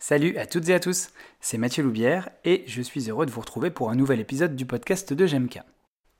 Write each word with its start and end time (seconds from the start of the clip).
Salut 0.00 0.38
à 0.38 0.46
toutes 0.46 0.68
et 0.68 0.74
à 0.74 0.78
tous, 0.78 1.10
c'est 1.40 1.58
Mathieu 1.58 1.82
Loubière 1.82 2.30
et 2.44 2.62
je 2.68 2.80
suis 2.80 3.10
heureux 3.10 3.26
de 3.26 3.32
vous 3.32 3.40
retrouver 3.40 3.70
pour 3.70 3.90
un 3.90 3.96
nouvel 3.96 4.20
épisode 4.20 4.54
du 4.54 4.64
podcast 4.64 5.12
de 5.12 5.26
GMK. 5.26 5.58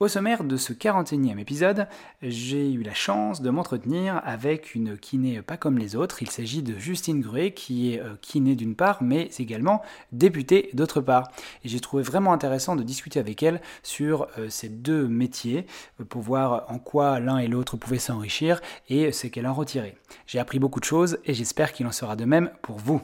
Au 0.00 0.08
sommaire 0.08 0.42
de 0.42 0.56
ce 0.56 0.72
41e 0.72 1.38
épisode, 1.38 1.86
j'ai 2.20 2.72
eu 2.72 2.82
la 2.82 2.92
chance 2.92 3.40
de 3.40 3.50
m'entretenir 3.50 4.20
avec 4.24 4.74
une 4.74 4.98
kiné 4.98 5.42
pas 5.42 5.56
comme 5.56 5.78
les 5.78 5.94
autres. 5.94 6.22
Il 6.22 6.30
s'agit 6.30 6.64
de 6.64 6.76
Justine 6.76 7.20
Gruet, 7.20 7.52
qui 7.52 7.94
est 7.94 8.00
euh, 8.00 8.16
kiné 8.20 8.56
d'une 8.56 8.74
part, 8.74 9.00
mais 9.00 9.30
également 9.38 9.80
députée 10.10 10.70
d'autre 10.72 11.00
part. 11.00 11.30
Et 11.64 11.68
j'ai 11.68 11.78
trouvé 11.80 12.02
vraiment 12.02 12.32
intéressant 12.32 12.74
de 12.74 12.82
discuter 12.82 13.20
avec 13.20 13.44
elle 13.44 13.60
sur 13.84 14.26
euh, 14.38 14.48
ces 14.48 14.68
deux 14.68 15.06
métiers, 15.06 15.66
euh, 16.00 16.04
pour 16.04 16.22
voir 16.22 16.64
en 16.68 16.80
quoi 16.80 17.20
l'un 17.20 17.38
et 17.38 17.46
l'autre 17.46 17.76
pouvaient 17.76 17.98
s'enrichir 17.98 18.60
et 18.88 19.12
ce 19.12 19.28
qu'elle 19.28 19.46
en 19.46 19.54
retirait. 19.54 19.96
J'ai 20.26 20.40
appris 20.40 20.58
beaucoup 20.58 20.80
de 20.80 20.84
choses 20.84 21.18
et 21.24 21.32
j'espère 21.32 21.72
qu'il 21.72 21.86
en 21.86 21.92
sera 21.92 22.16
de 22.16 22.24
même 22.24 22.50
pour 22.60 22.78
vous. 22.78 23.00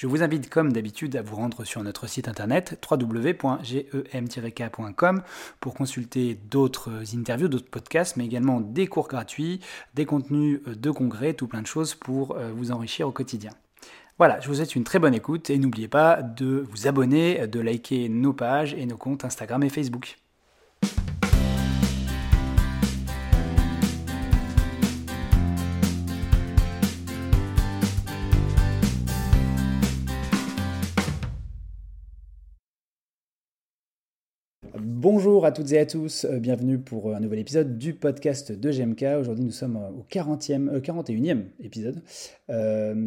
Je 0.00 0.06
vous 0.06 0.22
invite 0.22 0.48
comme 0.48 0.72
d'habitude 0.72 1.14
à 1.14 1.20
vous 1.20 1.36
rendre 1.36 1.62
sur 1.64 1.82
notre 1.82 2.06
site 2.06 2.26
internet 2.26 2.82
www.gem-k.com 2.90 3.62
pour 5.60 5.74
consulter 5.74 6.40
d'autres 6.50 7.14
interviews, 7.14 7.48
d'autres 7.48 7.68
podcasts, 7.68 8.16
mais 8.16 8.24
également 8.24 8.62
des 8.62 8.86
cours 8.86 9.08
gratuits, 9.08 9.60
des 9.92 10.06
contenus 10.06 10.62
de 10.64 10.90
congrès, 10.90 11.34
tout 11.34 11.48
plein 11.48 11.60
de 11.60 11.66
choses 11.66 11.94
pour 11.94 12.34
euh, 12.34 12.50
vous 12.50 12.72
enrichir 12.72 13.08
au 13.08 13.12
quotidien. 13.12 13.50
Voilà, 14.16 14.40
je 14.40 14.48
vous 14.48 14.54
souhaite 14.54 14.74
une 14.74 14.84
très 14.84 14.98
bonne 14.98 15.12
écoute 15.12 15.50
et 15.50 15.58
n'oubliez 15.58 15.88
pas 15.88 16.22
de 16.22 16.66
vous 16.70 16.88
abonner, 16.88 17.46
de 17.46 17.60
liker 17.60 18.08
nos 18.08 18.32
pages 18.32 18.72
et 18.72 18.86
nos 18.86 18.96
comptes 18.96 19.26
Instagram 19.26 19.62
et 19.64 19.68
Facebook. 19.68 20.16
Bonjour 35.02 35.46
à 35.46 35.50
toutes 35.50 35.72
et 35.72 35.78
à 35.78 35.86
tous, 35.86 36.26
euh, 36.26 36.40
bienvenue 36.40 36.78
pour 36.78 37.08
euh, 37.08 37.14
un 37.14 37.20
nouvel 37.20 37.38
épisode 37.38 37.78
du 37.78 37.94
podcast 37.94 38.52
de 38.52 38.70
GMK. 38.70 39.18
Aujourd'hui 39.18 39.46
nous 39.46 39.50
sommes 39.50 39.76
au 39.76 40.04
40e, 40.12 40.78
41e 40.78 41.38
euh, 41.38 41.42
épisode 41.64 42.02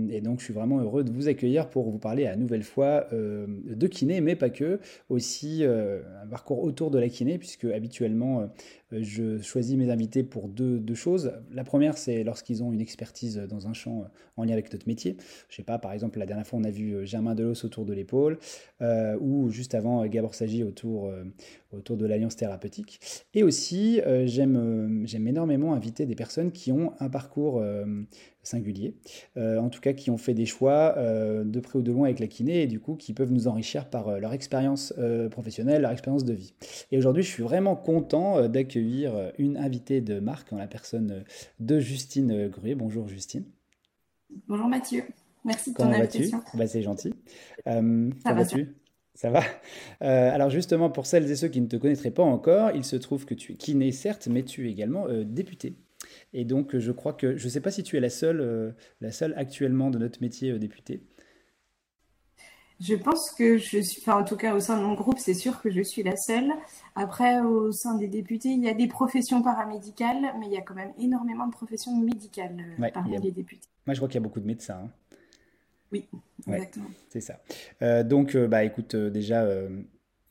et 0.10 0.22
donc 0.22 0.40
je 0.40 0.46
suis 0.46 0.54
vraiment 0.54 0.80
heureux 0.80 1.04
de 1.04 1.12
vous 1.12 1.28
accueillir 1.28 1.70
pour 1.70 1.92
vous 1.92 2.00
parler 2.00 2.26
à 2.28 2.38
nouvelle 2.38 2.64
fois 2.64 3.10
de 3.12 3.88
kiné, 3.88 4.22
mais 4.22 4.38
pas 4.38 4.50
que, 4.50 4.80
aussi 5.10 5.66
un 5.66 6.28
parcours 6.28 6.64
autour 6.64 6.92
de 6.92 6.98
la 6.98 7.10
kiné 7.10 7.38
puisque 7.38 7.66
habituellement 7.66 8.50
je 8.94 9.42
choisis 9.42 9.76
mes 9.76 9.90
invités 9.90 10.24
pour 10.24 10.48
deux, 10.48 10.82
choses. 10.96 11.34
La 11.52 11.66
première 11.66 11.98
c'est 11.98 12.24
lorsqu'ils 12.24 12.64
ont 12.64 12.72
une 12.72 12.80
expertise 12.80 13.36
dans 13.50 13.68
un 13.68 13.74
champ 13.74 14.06
en 14.38 14.46
lien 14.46 14.54
avec 14.54 14.72
notre 14.72 14.88
métier. 14.88 15.18
Je 15.50 15.58
sais 15.58 15.64
pas, 15.64 15.78
par 15.78 15.92
exemple 15.92 16.20
la 16.20 16.26
dernière 16.26 16.48
fois 16.48 16.58
on 16.58 16.64
a 16.64 16.72
vu 16.72 17.06
Germain 17.06 17.36
Delos 17.36 17.66
autour 17.66 17.84
de 17.84 17.92
l'épaule 17.92 18.40
ou 19.20 19.50
juste 19.50 19.76
avant 19.76 20.06
Gabor 20.06 20.36
Sagi 20.36 20.64
autour 20.64 21.12
autour 21.74 21.98
de 21.98 22.06
l'alliance 22.06 22.36
thérapeutique. 22.36 23.00
Et 23.34 23.44
aussi, 23.44 24.02
euh, 24.02 24.28
euh, 24.28 25.02
j'aime 25.06 25.28
énormément 25.28 25.74
inviter 25.74 26.06
des 26.06 26.16
personnes 26.16 26.52
qui 26.52 26.72
ont 26.72 26.94
un 27.00 27.10
parcours 27.10 27.60
euh, 27.60 27.86
singulier, 28.42 28.96
en 29.38 29.70
tout 29.70 29.80
cas 29.80 29.94
qui 29.94 30.10
ont 30.10 30.18
fait 30.18 30.34
des 30.34 30.46
choix 30.46 30.96
de 30.98 31.60
près 31.62 31.80
ou 31.80 31.82
de 31.82 31.94
loin 31.94 32.08
avec 32.08 32.20
la 32.20 32.28
kiné 32.28 32.64
et 32.64 32.68
du 32.68 32.82
coup 32.82 32.96
qui 32.96 33.14
peuvent 33.14 33.32
nous 33.32 33.48
enrichir 33.48 33.90
par 33.90 34.20
leur 34.20 34.34
expérience 34.34 34.94
professionnelle, 35.32 35.84
leur 35.84 35.92
expérience 35.92 36.26
de 36.26 36.34
vie. 36.34 36.54
Et 36.92 36.98
aujourd'hui, 36.98 37.24
je 37.24 37.30
suis 37.30 37.44
vraiment 37.44 37.78
content 37.78 38.50
d'accueillir 38.50 39.32
une 39.38 39.56
invitée 39.56 40.02
de 40.02 40.20
marque 40.20 40.52
en 40.52 40.58
la 40.58 40.68
personne 40.68 41.24
de 41.62 41.80
Justine 41.80 42.50
Gruet. 42.50 42.76
Bonjour 42.76 43.08
Justine. 43.08 43.46
Bonjour 44.50 44.68
Mathieu. 44.68 45.06
Merci 45.46 45.72
de 45.72 45.78
ton 45.78 45.86
invitation. 45.86 46.42
Bah, 46.54 46.68
C'est 46.68 46.82
gentil. 46.82 47.14
Ça 47.66 48.34
va-tu 48.34 48.76
ça 49.16 49.30
va 49.30 49.42
euh, 50.02 50.32
Alors 50.34 50.50
justement, 50.50 50.90
pour 50.90 51.06
celles 51.06 51.30
et 51.30 51.36
ceux 51.36 51.48
qui 51.48 51.62
ne 51.62 51.68
te 51.68 51.76
connaîtraient 51.76 52.12
pas 52.12 52.24
encore, 52.24 52.72
il 52.72 52.84
se 52.84 52.96
trouve 52.96 53.26
que 53.26 53.34
tu 53.34 53.54
es 53.54 53.56
kiné, 53.56 53.92
certes, 53.92 54.28
mais 54.28 54.44
tu 54.44 54.68
es 54.68 54.72
également 54.72 55.08
euh, 55.08 55.24
député. 55.24 55.76
Et 56.34 56.46
donc, 56.46 56.78
je 56.78 56.92
crois 56.92 57.14
que, 57.14 57.38
je 57.38 57.46
ne 57.46 57.50
sais 57.50 57.62
pas 57.62 57.72
si 57.72 57.84
tu 57.84 57.96
es 57.96 58.00
la 58.00 58.10
seule, 58.10 58.42
euh, 58.42 58.72
la 59.02 59.12
seule 59.12 59.34
actuellement 59.38 59.90
de 59.90 60.00
notre 60.00 60.22
métier 60.22 60.58
députée. 60.58 61.04
Je 62.80 62.96
pense 62.96 63.32
que 63.38 63.58
je 63.58 63.80
suis, 63.80 64.02
enfin 64.02 64.20
en 64.20 64.26
tout 64.26 64.36
cas 64.36 64.56
au 64.56 64.60
sein 64.60 64.78
de 64.78 64.84
mon 64.84 64.96
groupe, 64.96 65.20
c'est 65.20 65.36
sûr 65.36 65.62
que 65.62 65.70
je 65.70 65.82
suis 65.82 66.04
la 66.04 66.18
seule. 66.18 66.52
Après, 66.96 67.40
au 67.40 67.72
sein 67.72 67.96
des 67.96 68.08
députés, 68.08 68.50
il 68.50 68.62
y 68.62 68.68
a 68.68 68.74
des 68.74 68.88
professions 68.88 69.42
paramédicales, 69.42 70.34
mais 70.40 70.48
il 70.48 70.52
y 70.52 70.58
a 70.58 70.62
quand 70.62 70.74
même 70.74 70.92
énormément 71.00 71.46
de 71.46 71.52
professions 71.52 71.96
médicales 71.96 72.58
parmi 72.94 73.18
les 73.20 73.32
députés. 73.32 73.70
Moi, 73.86 73.94
je 73.94 74.00
crois 74.00 74.10
qu'il 74.10 74.16
y 74.16 74.24
a 74.24 74.24
beaucoup 74.24 74.42
de 74.42 74.48
médecins. 74.48 74.82
Hein. 74.86 74.90
Oui, 75.94 76.08
exactement. 76.48 76.90
c'est 77.10 77.22
ça. 77.22 77.40
Euh, 77.82 78.04
donc, 78.04 78.36
euh, 78.36 78.48
bah, 78.48 78.64
écoute, 78.64 78.96
euh, 78.96 79.10
déjà, 79.10 79.48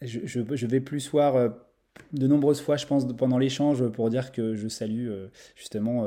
je, 0.01 0.21
je, 0.25 0.67
vais 0.67 0.81
plus 0.81 1.01
soir 1.01 1.55
de 2.13 2.27
nombreuses 2.27 2.61
fois, 2.61 2.77
je 2.77 2.87
pense, 2.87 3.07
pendant 3.17 3.39
l'échange, 3.39 3.87
pour 3.89 4.11
dire 4.11 4.33
que 4.33 4.55
je 4.55 4.69
salue 4.69 5.11
justement 5.55 6.07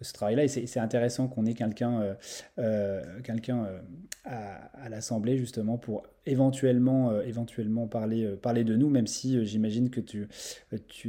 ce 0.00 0.12
travail-là. 0.12 0.44
Et 0.44 0.48
c'est 0.48 0.80
intéressant 0.80 1.28
qu'on 1.28 1.44
ait 1.46 1.54
quelqu'un 1.54 2.16
quelqu'un 3.22 3.68
à, 4.24 4.84
à 4.84 4.88
l'Assemblée, 4.88 5.36
justement, 5.36 5.76
pour 5.76 6.04
éventuellement, 6.26 7.10
euh, 7.10 7.22
éventuellement 7.22 7.86
parler, 7.86 8.24
euh, 8.24 8.36
parler 8.36 8.64
de 8.64 8.76
nous, 8.76 8.90
même 8.90 9.06
si 9.06 9.36
euh, 9.36 9.44
j'imagine 9.44 9.90
que 9.90 10.00
tu, 10.00 10.28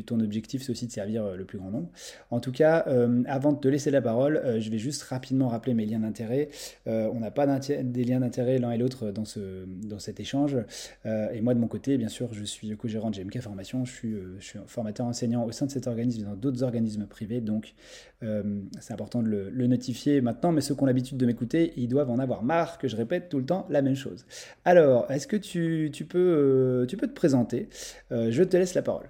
ton 0.06 0.20
objectif, 0.20 0.64
c'est 0.64 0.72
aussi 0.72 0.88
de 0.88 0.92
servir 0.92 1.36
le 1.36 1.46
plus 1.46 1.58
grand 1.58 1.70
nombre. 1.70 1.90
En 2.30 2.40
tout 2.40 2.52
cas, 2.52 2.86
avant 3.26 3.54
de 3.54 3.60
te 3.60 3.68
laisser 3.68 3.92
la 3.92 4.02
parole, 4.02 4.42
je 4.60 4.70
vais 4.70 4.78
juste 4.78 5.04
rapidement 5.04 5.50
rappeler 5.50 5.74
mes 5.74 5.86
liens 5.86 6.00
d'intérêt. 6.00 6.50
on 6.86 7.20
n'a 7.20 7.32
pas 7.32 7.46
des 7.60 8.04
liens 8.04 8.20
d'intérêt 8.20 8.58
l'un 8.58 8.72
et 8.72 8.78
l'autre 8.78 9.12
dans, 9.12 9.26
ce, 9.26 9.66
dans 9.66 10.00
cet 10.00 10.20
échange. 10.20 10.58
et 11.06 11.42
moi, 11.42 11.54
de 11.54 11.60
mon 11.60 11.68
côté, 11.68 11.98
bien 11.98 12.08
sûr, 12.08 12.34
je 12.34 12.44
suis 12.44 12.76
co-gérant 12.76 13.12
de 13.12 13.18
GMK 13.18 13.42
Formation. 13.42 13.86
Je 13.86 13.92
suis, 13.92 14.16
je 14.40 14.44
suis 14.44 14.60
formateur 14.68 15.06
enseignant 15.06 15.46
au 15.46 15.52
sein 15.52 15.66
de 15.66 15.72
cet 15.72 15.88
organisme 15.88 16.22
et 16.22 16.26
dans 16.26 16.36
d'autres 16.36 16.64
organismes 16.64 17.06
privés. 17.06 17.42
Donc, 17.42 17.74
c'est 18.22 18.94
important 18.94 19.22
de 19.22 19.28
le, 19.28 19.50
le, 19.50 19.68
notifier 19.68 20.22
maintenant. 20.22 20.52
Mais 20.52 20.62
ceux 20.62 20.76
qui 20.76 20.84
ont 20.84 20.88
l'habitude 20.88 21.18
de 21.18 21.26
m'écouter, 21.26 21.74
ils 21.76 21.88
doivent 21.88 22.10
en 22.10 22.20
avoir 22.20 22.44
marre 22.44 22.78
que 22.78 22.88
je 22.88 22.96
répète 22.96 23.30
tout 23.30 23.40
le 23.40 23.46
temps 23.46 23.66
la 23.70 23.82
même 23.82 23.96
chose. 23.96 24.26
Alors, 24.66 25.01
est-ce 25.10 25.28
que 25.28 25.36
tu, 25.36 26.06
peux, 26.06 26.18
euh, 26.18 26.86
tu 26.86 26.98
peux 26.98 27.08
te 27.08 27.14
présenter? 27.14 27.70
Euh, 28.12 28.32
Je 28.32 28.44
te 28.44 28.58
laisse 28.58 28.74
la 28.74 28.82
parole. 28.82 29.10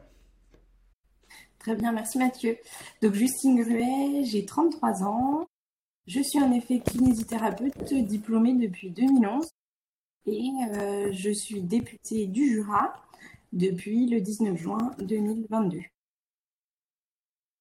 Très 1.59 1.75
bien, 1.75 1.91
merci 1.91 2.17
Mathieu. 2.17 2.57
Donc 3.01 3.13
Justine 3.13 3.61
Gruet, 3.61 4.23
j'ai 4.23 4.45
33 4.45 5.03
ans. 5.03 5.47
Je 6.07 6.19
suis 6.21 6.39
en 6.39 6.51
effet 6.51 6.79
kinésithérapeute 6.79 7.93
diplômée 7.93 8.53
depuis 8.53 8.89
2011 8.89 9.47
et 10.25 10.49
euh, 10.71 11.11
je 11.11 11.29
suis 11.31 11.61
députée 11.61 12.27
du 12.27 12.47
Jura 12.49 12.93
depuis 13.53 14.07
le 14.07 14.21
19 14.21 14.57
juin 14.57 14.91
2022. 14.99 15.81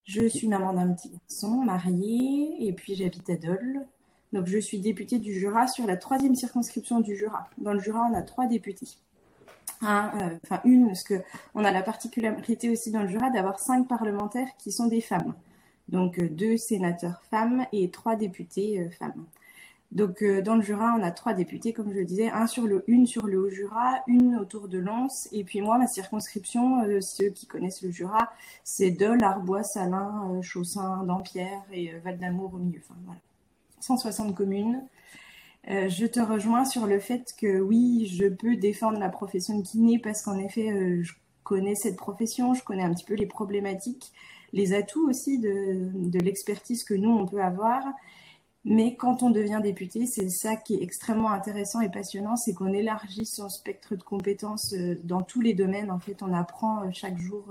Je 0.03 0.27
suis 0.27 0.47
maman 0.47 0.73
d'un 0.73 0.93
petit 0.93 1.09
garçon, 1.09 1.63
mariée, 1.63 2.67
et 2.67 2.73
puis 2.73 2.95
j'habite 2.95 3.29
à 3.29 3.35
Dole, 3.35 3.85
donc, 4.33 4.47
je 4.47 4.57
suis 4.57 4.79
députée 4.79 5.19
du 5.19 5.33
Jura 5.33 5.67
sur 5.67 5.85
la 5.85 5.97
troisième 5.97 6.35
circonscription 6.35 7.01
du 7.01 7.15
Jura. 7.17 7.49
Dans 7.57 7.73
le 7.73 7.79
Jura, 7.79 8.07
on 8.09 8.13
a 8.13 8.21
trois 8.21 8.47
députés. 8.47 8.87
Euh, 9.83 10.37
enfin, 10.45 10.61
une, 10.63 10.87
parce 10.87 11.03
qu'on 11.03 11.65
a 11.65 11.71
la 11.71 11.81
particularité 11.81 12.69
aussi 12.69 12.91
dans 12.91 13.01
le 13.01 13.07
Jura 13.07 13.29
d'avoir 13.29 13.59
cinq 13.59 13.87
parlementaires 13.87 14.47
qui 14.57 14.71
sont 14.71 14.87
des 14.87 15.01
femmes. 15.01 15.33
Donc, 15.89 16.17
euh, 16.19 16.29
deux 16.29 16.55
sénateurs 16.55 17.21
femmes 17.29 17.65
et 17.73 17.91
trois 17.91 18.15
députés 18.15 18.79
euh, 18.79 18.89
femmes. 18.91 19.25
Donc, 19.91 20.23
dans 20.23 20.55
le 20.55 20.61
Jura, 20.61 20.95
on 20.97 21.03
a 21.03 21.11
trois 21.11 21.33
députés, 21.33 21.73
comme 21.73 21.91
je 21.91 21.97
le 21.97 22.05
disais, 22.05 22.29
un 22.29 22.47
sur 22.47 22.65
le, 22.65 22.85
une 22.87 23.05
sur 23.05 23.27
le 23.27 23.37
Haut-Jura, 23.37 23.99
une 24.07 24.37
autour 24.37 24.69
de 24.69 24.77
Lens, 24.77 25.27
et 25.33 25.43
puis 25.43 25.59
moi, 25.59 25.77
ma 25.77 25.87
circonscription, 25.87 26.81
ceux 27.01 27.27
qui 27.31 27.45
connaissent 27.45 27.81
le 27.81 27.91
Jura, 27.91 28.31
c'est 28.63 28.91
Dole, 28.91 29.21
Arbois, 29.21 29.63
Salins, 29.63 30.41
Chaussin, 30.41 31.03
Dampierre 31.03 31.65
et 31.73 31.91
Val 32.05 32.17
d'Amour 32.17 32.53
au 32.53 32.57
milieu. 32.57 32.79
Enfin, 32.79 32.97
voilà. 33.03 33.19
160 33.83 34.35
communes. 34.35 34.83
Euh, 35.69 35.89
je 35.89 36.05
te 36.07 36.19
rejoins 36.19 36.65
sur 36.65 36.87
le 36.87 36.99
fait 36.99 37.33
que 37.37 37.59
oui, 37.59 38.07
je 38.07 38.25
peux 38.25 38.55
défendre 38.55 38.99
la 38.99 39.09
profession 39.09 39.59
de 39.59 39.63
kiné 39.63 39.99
parce 39.99 40.23
qu'en 40.23 40.39
effet, 40.39 40.71
euh, 40.71 41.03
je 41.03 41.13
connais 41.43 41.75
cette 41.75 41.97
profession, 41.97 42.53
je 42.53 42.63
connais 42.63 42.83
un 42.83 42.93
petit 42.93 43.05
peu 43.05 43.13
les 43.13 43.27
problématiques, 43.27 44.11
les 44.53 44.73
atouts 44.73 45.07
aussi 45.07 45.37
de, 45.39 46.19
l'expertise 46.19 46.83
que 46.83 46.95
nous, 46.95 47.11
on 47.11 47.27
peut 47.27 47.43
avoir. 47.43 47.83
Mais 48.63 48.95
quand 48.95 49.23
on 49.23 49.31
devient 49.31 49.59
député, 49.61 50.05
c'est 50.05 50.29
ça 50.29 50.55
qui 50.55 50.75
est 50.75 50.83
extrêmement 50.83 51.31
intéressant 51.31 51.81
et 51.81 51.89
passionnant, 51.89 52.35
c'est 52.35 52.53
qu'on 52.53 52.73
élargit 52.73 53.25
son 53.25 53.49
spectre 53.49 53.95
de 53.95 54.03
compétences 54.03 54.73
euh, 54.73 54.99
dans 55.03 55.21
tous 55.21 55.41
les 55.41 55.53
domaines. 55.53 55.91
En 55.91 55.99
fait, 55.99 56.23
on 56.23 56.33
apprend 56.33 56.91
chaque 56.91 57.17
jour 57.19 57.45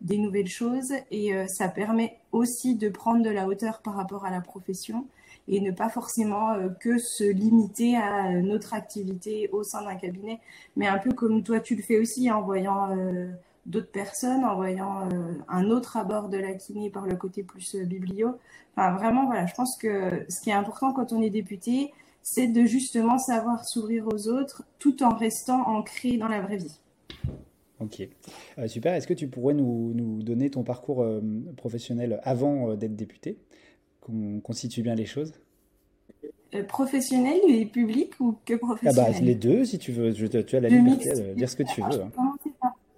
des 0.00 0.18
nouvelles 0.18 0.48
choses 0.48 0.92
et 1.12 1.32
ça 1.46 1.68
permet 1.68 2.18
aussi 2.32 2.74
de 2.74 2.88
prendre 2.88 3.22
de 3.22 3.30
la 3.30 3.46
hauteur 3.46 3.82
par 3.82 3.94
rapport 3.94 4.24
à 4.24 4.32
la 4.32 4.40
profession 4.40 5.06
et 5.48 5.60
ne 5.60 5.70
pas 5.70 5.88
forcément 5.88 6.52
euh, 6.52 6.68
que 6.68 6.98
se 6.98 7.24
limiter 7.24 7.96
à 7.96 8.30
notre 8.40 8.74
activité 8.74 9.48
au 9.52 9.62
sein 9.62 9.82
d'un 9.84 9.96
cabinet, 9.96 10.40
mais 10.76 10.86
un 10.86 10.98
peu 10.98 11.12
comme 11.12 11.42
toi 11.42 11.60
tu 11.60 11.74
le 11.74 11.82
fais 11.82 11.98
aussi 11.98 12.30
en 12.30 12.42
voyant 12.42 12.96
euh, 12.96 13.28
d'autres 13.66 13.90
personnes, 13.90 14.44
en 14.44 14.56
voyant 14.56 15.08
euh, 15.10 15.34
un 15.48 15.70
autre 15.70 15.96
abord 15.96 16.28
de 16.28 16.38
la 16.38 16.54
kiné 16.54 16.90
par 16.90 17.06
le 17.06 17.16
côté 17.16 17.42
plus 17.42 17.76
biblio. 17.76 18.38
Enfin, 18.76 18.92
vraiment, 18.92 19.26
voilà, 19.26 19.46
je 19.46 19.54
pense 19.54 19.76
que 19.76 20.24
ce 20.28 20.40
qui 20.40 20.50
est 20.50 20.54
important 20.54 20.92
quand 20.92 21.12
on 21.12 21.22
est 21.22 21.30
député, 21.30 21.92
c'est 22.22 22.46
de 22.46 22.64
justement 22.64 23.18
savoir 23.18 23.64
s'ouvrir 23.64 24.06
aux 24.08 24.28
autres 24.28 24.64
tout 24.78 25.02
en 25.02 25.14
restant 25.14 25.66
ancré 25.66 26.16
dans 26.16 26.28
la 26.28 26.40
vraie 26.40 26.56
vie. 26.56 26.78
Ok, 27.82 28.08
euh, 28.58 28.68
super. 28.68 28.94
Est-ce 28.94 29.08
que 29.08 29.14
tu 29.14 29.26
pourrais 29.28 29.54
nous, 29.54 30.22
donner 30.22 30.50
ton 30.50 30.62
parcours 30.62 31.02
euh, 31.02 31.20
professionnel 31.56 32.20
avant 32.22 32.70
euh, 32.70 32.76
d'être 32.76 32.94
député, 32.94 33.38
qu'on 34.02 34.40
constitue 34.40 34.82
bien 34.82 34.94
les 34.94 35.06
choses 35.06 35.32
Professionnel 36.68 37.40
et 37.48 37.64
public 37.64 38.12
ou 38.20 38.36
que 38.44 38.52
professionnel 38.54 39.06
ah 39.08 39.18
bah, 39.18 39.24
Les 39.24 39.34
deux, 39.34 39.64
si 39.64 39.78
tu 39.78 39.90
veux. 39.90 40.12
Je, 40.12 40.26
tu 40.26 40.56
as 40.56 40.60
la 40.60 40.68
liberté 40.68 41.14
de 41.14 41.34
dire 41.34 41.48
ce 41.48 41.56
que 41.56 41.62
tu 41.62 41.80
veux. 41.80 42.02
Hein. 42.02 42.34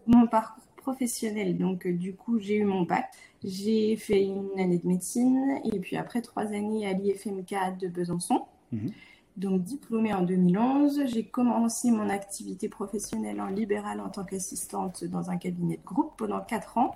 mon 0.09 0.27
parcours 0.27 0.65
professionnel. 0.85 1.57
Donc, 1.57 1.87
du 1.87 2.15
coup, 2.15 2.39
j'ai 2.39 2.57
eu 2.57 2.65
mon 2.65 2.83
bac. 2.83 3.07
J'ai 3.43 3.97
fait 3.97 4.23
une 4.23 4.51
année 4.59 4.79
de 4.79 4.87
médecine 4.87 5.61
et 5.65 5.79
puis 5.81 5.97
après 5.97 6.21
trois 6.21 6.47
années 6.47 6.87
à 6.87 6.93
l'IFMK 6.93 7.79
de 7.81 7.89
Besançon. 7.89 8.43
Mhm. 8.73 8.91
Donc, 9.37 9.63
diplômée 9.65 10.15
en 10.15 10.23
2011, 10.23 11.07
j'ai 11.07 11.25
commencé 11.25 11.91
mon 11.91 12.09
activité 12.09 12.69
professionnelle 12.69 13.41
en 13.41 13.49
libéral 13.49 14.01
en 14.01 14.09
tant 14.09 14.25
qu'assistante 14.25 15.05
dans 15.05 15.31
un 15.31 15.37
cabinet 15.37 15.77
de 15.77 15.85
groupe 15.85 16.13
pendant 16.17 16.41
4 16.41 16.79
ans. 16.79 16.95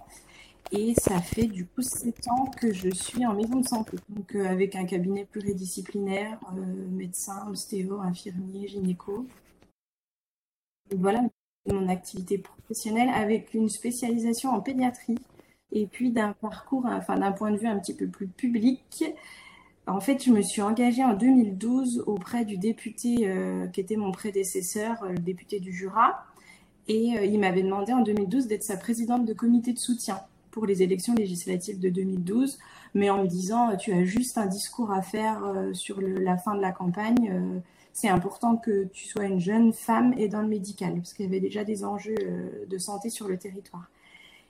Et 0.71 0.95
ça 1.01 1.21
fait 1.21 1.47
du 1.47 1.65
coup 1.67 1.81
7 1.81 2.29
ans 2.29 2.47
que 2.47 2.73
je 2.75 2.91
suis 2.91 3.25
en 3.25 3.35
maison 3.35 3.61
de 3.61 3.67
santé. 3.67 3.97
Donc, 4.11 4.35
euh, 4.35 4.47
avec 4.47 4.77
un 4.77 4.85
cabinet 4.85 5.25
pluridisciplinaire, 5.25 6.39
euh, 6.57 6.89
médecin, 6.91 7.49
ostéo, 7.51 8.01
infirmier, 8.01 8.69
gynéco. 8.69 9.27
voilà 10.97 11.23
mon 11.67 11.89
activité 11.89 12.39
professionnelle 12.39 13.11
avec 13.11 13.53
une 13.53 13.69
spécialisation 13.69 14.51
en 14.51 14.61
pédiatrie 14.61 15.19
et 15.71 15.87
puis 15.87 16.13
d'un 16.13 16.33
parcours, 16.33 16.87
enfin 16.87 17.19
d'un 17.19 17.33
point 17.33 17.51
de 17.51 17.59
vue 17.59 17.67
un 17.67 17.79
petit 17.79 17.95
peu 17.95 18.07
plus 18.07 18.27
public, 18.27 19.05
en 19.87 20.01
fait, 20.01 20.23
je 20.23 20.31
me 20.31 20.43
suis 20.43 20.61
engagée 20.61 21.03
en 21.05 21.15
2012 21.15 22.05
auprès 22.07 22.45
du 22.45 22.59
député 22.59 23.21
euh, 23.23 23.67
qui 23.69 23.81
était 23.81 23.97
mon 23.97 24.13
prédécesseur, 24.13 25.03
le 25.07 25.19
député 25.19 25.61
du 25.61 25.73
Jura. 25.73 26.25
Et 26.89 27.15
il 27.25 27.39
m'avait 27.39 27.63
demandé 27.63 27.93
en 27.93 28.03
2012 28.03 28.47
d'être 28.47 28.63
sa 28.63 28.77
présidente 28.77 29.27
de 29.27 29.35
comité 29.35 29.73
de 29.73 29.79
soutien 29.79 30.21
pour 30.59 30.67
les 30.67 30.83
élections 30.83 31.15
législatives 31.15 31.79
de 31.79 31.89
2012, 31.89 32.59
mais 32.95 33.11
en 33.11 33.23
me 33.23 33.29
disant, 33.29 33.77
tu 33.77 33.93
as 33.93 34.03
juste 34.03 34.39
un 34.39 34.47
discours 34.47 34.91
à 34.91 35.03
faire 35.03 35.39
sur 35.73 36.01
la 36.01 36.37
fin 36.37 36.57
de 36.57 36.61
la 36.61 36.73
campagne. 36.73 37.63
c'est 37.93 38.09
important 38.09 38.57
que 38.57 38.87
tu 38.87 39.07
sois 39.07 39.27
une 39.27 39.39
jeune 39.39 39.73
femme 39.73 40.13
et 40.19 40.27
dans 40.27 40.43
le 40.43 40.49
médical, 40.49 40.95
parce 40.97 41.15
qu'il 41.15 41.27
y 41.27 41.29
avait 41.29 41.39
déjà 41.39 41.63
des 41.63 41.85
enjeux 41.85 42.17
de 42.69 42.79
santé 42.79 43.09
sur 43.09 43.29
le 43.29 43.39
territoire. 43.39 43.89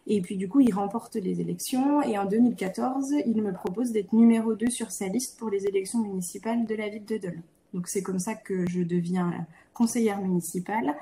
Et 0.07 0.23
puis 0.23 0.39
du 0.39 0.49
coup, 0.49 0.61
il 0.61 0.73
remporte 0.73 1.17
les 1.17 1.43
élections 1.43 2.01
et 2.01 2.17
en 2.19 2.25
2014, 2.25 3.13
il 3.27 3.43
me 3.43 3.53
propose 3.53 3.93
d'être 3.93 4.15
numéro 4.15 4.55
2 4.55 4.71
sur 4.71 4.91
sa 4.91 5.09
liste 5.09 5.39
pour 5.39 5.51
les 5.51 5.67
élections 5.67 5.99
municipales 5.99 6.65
de 6.65 6.75
la 6.75 6.89
ville 6.89 7.05
de 7.05 7.19
Dole. 7.19 7.43
Donc 7.75 7.87
c'est 7.89 8.03
comme 8.03 8.19
ça 8.19 8.35
que 8.35 8.67
je 8.71 8.81
deviens 8.81 9.47
conseillère 9.75 10.23
municipale 10.23 10.97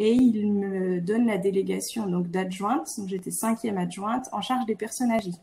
et 0.00 0.14
il 0.14 0.50
me 0.50 0.98
donne 0.98 1.26
la 1.26 1.36
délégation 1.36 2.06
donc 2.06 2.30
d'adjointe, 2.30 2.90
donc 2.96 3.08
j'étais 3.08 3.30
cinquième 3.30 3.76
adjointe 3.76 4.30
en 4.32 4.40
charge 4.40 4.64
des 4.64 4.74
personnes 4.74 5.12
âgées. 5.12 5.34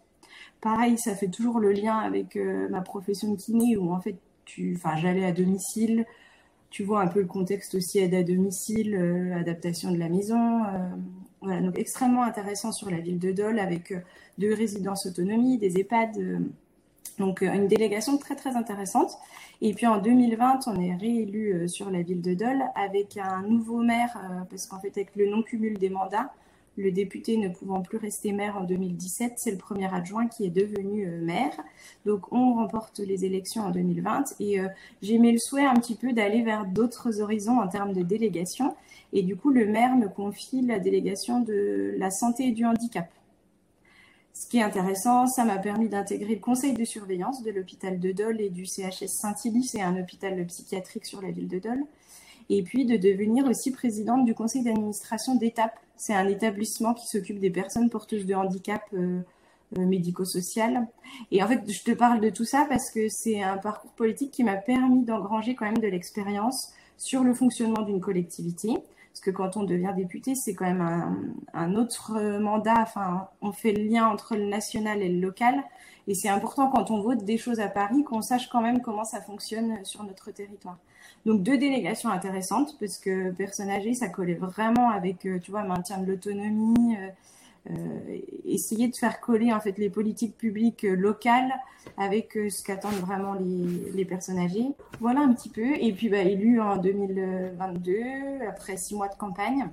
Pareil, 0.61 0.97
ça 0.97 1.13
fait 1.13 1.27
toujours 1.27 1.59
le 1.59 1.71
lien 1.71 1.99
avec 1.99 2.35
euh, 2.35 2.67
ma 2.69 2.81
profession 2.81 3.31
de 3.31 3.37
kiné 3.37 3.77
où 3.77 3.93
en 3.93 4.01
fait 4.01 4.15
tu, 4.45 4.75
j'allais 4.99 5.25
à 5.25 5.31
domicile, 5.31 6.07
tu 6.71 6.83
vois 6.83 7.01
un 7.03 7.07
peu 7.07 7.21
le 7.21 7.27
contexte 7.27 7.75
aussi 7.75 7.99
aide 7.99 8.15
à 8.15 8.23
domicile, 8.23 8.95
euh, 8.95 9.39
adaptation 9.39 9.91
de 9.91 9.99
la 9.99 10.09
maison, 10.09 10.63
euh, 10.63 10.89
voilà, 11.41 11.61
donc 11.61 11.77
extrêmement 11.77 12.23
intéressant 12.23 12.71
sur 12.71 12.89
la 12.89 12.97
ville 12.97 13.19
de 13.19 13.31
Dole 13.31 13.59
avec 13.59 13.93
deux 14.39 14.55
résidences 14.55 15.05
autonomie, 15.05 15.59
des 15.59 15.79
EHPAD. 15.79 16.41
Euh, 17.19 17.23
donc 17.23 17.41
euh, 17.41 17.53
une 17.53 17.67
délégation 17.67 18.17
très 18.17 18.35
très 18.35 18.55
intéressante. 18.55 19.17
Et 19.61 19.73
puis 19.73 19.87
en 19.87 19.97
2020, 19.99 20.67
on 20.67 20.79
est 20.79 20.95
réélu 20.95 21.67
sur 21.67 21.89
la 21.89 22.01
ville 22.01 22.21
de 22.21 22.33
Dole 22.33 22.63
avec 22.75 23.17
un 23.17 23.41
nouveau 23.41 23.81
maire, 23.81 24.15
parce 24.51 24.67
qu'en 24.67 24.79
fait 24.79 24.89
avec 24.89 25.15
le 25.15 25.27
non-cumul 25.27 25.79
des 25.79 25.89
mandats, 25.89 26.31
le 26.75 26.91
député 26.91 27.37
ne 27.37 27.49
pouvant 27.49 27.81
plus 27.81 27.97
rester 27.97 28.33
maire 28.33 28.55
en 28.55 28.63
2017, 28.65 29.33
c'est 29.37 29.49
le 29.49 29.57
premier 29.57 29.91
adjoint 29.91 30.27
qui 30.27 30.45
est 30.45 30.51
devenu 30.51 31.07
maire. 31.07 31.57
Donc 32.05 32.31
on 32.31 32.53
remporte 32.53 32.99
les 32.99 33.25
élections 33.25 33.63
en 33.63 33.71
2020 33.71 34.35
et 34.39 34.59
j'ai 35.01 35.17
mis 35.17 35.31
le 35.31 35.39
souhait 35.39 35.65
un 35.65 35.73
petit 35.73 35.95
peu 35.95 36.13
d'aller 36.13 36.43
vers 36.43 36.65
d'autres 36.65 37.19
horizons 37.19 37.59
en 37.59 37.67
termes 37.67 37.93
de 37.93 38.03
délégation. 38.03 38.75
Et 39.11 39.23
du 39.23 39.35
coup, 39.35 39.49
le 39.49 39.65
maire 39.65 39.95
me 39.95 40.07
confie 40.07 40.61
la 40.61 40.77
délégation 40.77 41.39
de 41.39 41.95
la 41.97 42.11
santé 42.11 42.49
et 42.49 42.51
du 42.51 42.63
handicap. 42.63 43.09
Ce 44.39 44.45
qui 44.45 44.59
est 44.59 44.61
intéressant, 44.61 45.25
ça 45.25 45.45
m'a 45.45 45.57
permis 45.57 45.89
d'intégrer 45.89 46.35
le 46.35 46.39
conseil 46.39 46.73
de 46.73 46.85
surveillance 46.85 47.41
de 47.41 47.49
l'hôpital 47.49 47.99
de 47.99 48.11
Dole 48.11 48.39
et 48.39 48.51
du 48.51 48.67
CHS 48.67 49.07
Saint-Illy, 49.07 49.63
c'est 49.63 49.81
un 49.81 49.99
hôpital 49.99 50.45
psychiatrique 50.45 51.07
sur 51.07 51.23
la 51.23 51.31
ville 51.31 51.47
de 51.47 51.57
Dole. 51.57 51.83
Et 52.49 52.61
puis 52.61 52.85
de 52.85 52.97
devenir 52.97 53.47
aussi 53.47 53.71
présidente 53.71 54.25
du 54.25 54.35
conseil 54.35 54.63
d'administration 54.63 55.33
d'Étape. 55.33 55.79
C'est 55.95 56.13
un 56.13 56.27
établissement 56.27 56.93
qui 56.93 57.07
s'occupe 57.07 57.39
des 57.39 57.49
personnes 57.49 57.89
porteuses 57.89 58.27
de 58.27 58.35
handicap 58.35 58.83
euh, 58.93 59.21
euh, 59.75 59.85
médico-social. 59.85 60.87
Et 61.31 61.41
en 61.41 61.47
fait, 61.47 61.63
je 61.67 61.83
te 61.83 61.91
parle 61.91 62.21
de 62.21 62.29
tout 62.29 62.45
ça 62.45 62.67
parce 62.69 62.91
que 62.91 63.07
c'est 63.09 63.41
un 63.41 63.57
parcours 63.57 63.91
politique 63.93 64.29
qui 64.29 64.43
m'a 64.43 64.55
permis 64.55 65.03
d'engranger 65.03 65.55
quand 65.55 65.65
même 65.65 65.79
de 65.79 65.87
l'expérience 65.87 66.73
sur 66.95 67.23
le 67.23 67.33
fonctionnement 67.33 67.81
d'une 67.81 67.99
collectivité, 67.99 68.69
parce 69.17 69.25
que 69.25 69.31
quand 69.31 69.57
on 69.57 69.63
devient 69.63 69.93
député, 69.95 70.35
c'est 70.35 70.53
quand 70.53 70.65
même 70.65 71.33
un, 71.55 71.73
autre 71.73 72.37
mandat. 72.37 72.75
Enfin, 72.77 73.27
on 73.41 73.51
fait 73.51 73.71
le 73.71 73.83
lien 73.83 74.07
entre 74.07 74.35
le 74.35 74.45
national 74.45 75.01
et 75.01 75.09
le 75.09 75.19
local. 75.19 75.55
Et 76.07 76.13
c'est 76.13 76.29
important 76.29 76.69
quand 76.69 76.91
on 76.91 77.01
vote 77.01 77.25
des 77.25 77.39
choses 77.39 77.59
à 77.59 77.67
Paris 77.67 78.03
qu'on 78.03 78.21
sache 78.21 78.47
quand 78.47 78.61
même 78.61 78.79
comment 78.79 79.03
ça 79.03 79.19
fonctionne 79.19 79.83
sur 79.83 80.03
notre 80.03 80.29
territoire. 80.29 80.77
Donc 81.25 81.41
deux 81.41 81.57
délégations 81.57 82.11
intéressantes 82.11 82.77
parce 82.79 82.99
que 82.99 83.31
personne 83.31 83.71
âgée, 83.71 83.95
ça 83.95 84.07
collait 84.07 84.35
vraiment 84.35 84.91
avec, 84.91 85.25
euh, 85.25 85.39
tu 85.39 85.49
vois, 85.49 85.63
maintien 85.63 85.97
de 85.97 86.05
l'autonomie, 86.05 86.95
euh, 86.95 87.09
essayer 88.45 88.87
de 88.87 88.95
faire 88.95 89.19
coller 89.19 89.53
en 89.53 89.59
fait 89.59 89.77
les 89.77 89.89
politiques 89.89 90.37
publiques 90.37 90.83
euh, 90.83 90.95
locales 90.95 91.53
avec 91.97 92.35
euh, 92.37 92.49
ce 92.49 92.63
qu'attendent 92.63 92.95
vraiment 92.95 93.33
les, 93.33 94.05
personnes 94.05 94.39
âgées. 94.39 94.67
Voilà 94.99 95.21
un 95.21 95.33
petit 95.33 95.49
peu. 95.49 95.75
Et 95.79 95.93
puis 95.93 96.09
bah, 96.09 96.19
élu 96.19 96.59
en 96.61 96.77
2022 96.77 97.93
après 98.47 98.77
six 98.77 98.95
mois 98.95 99.07
de 99.07 99.15
campagne. 99.15 99.69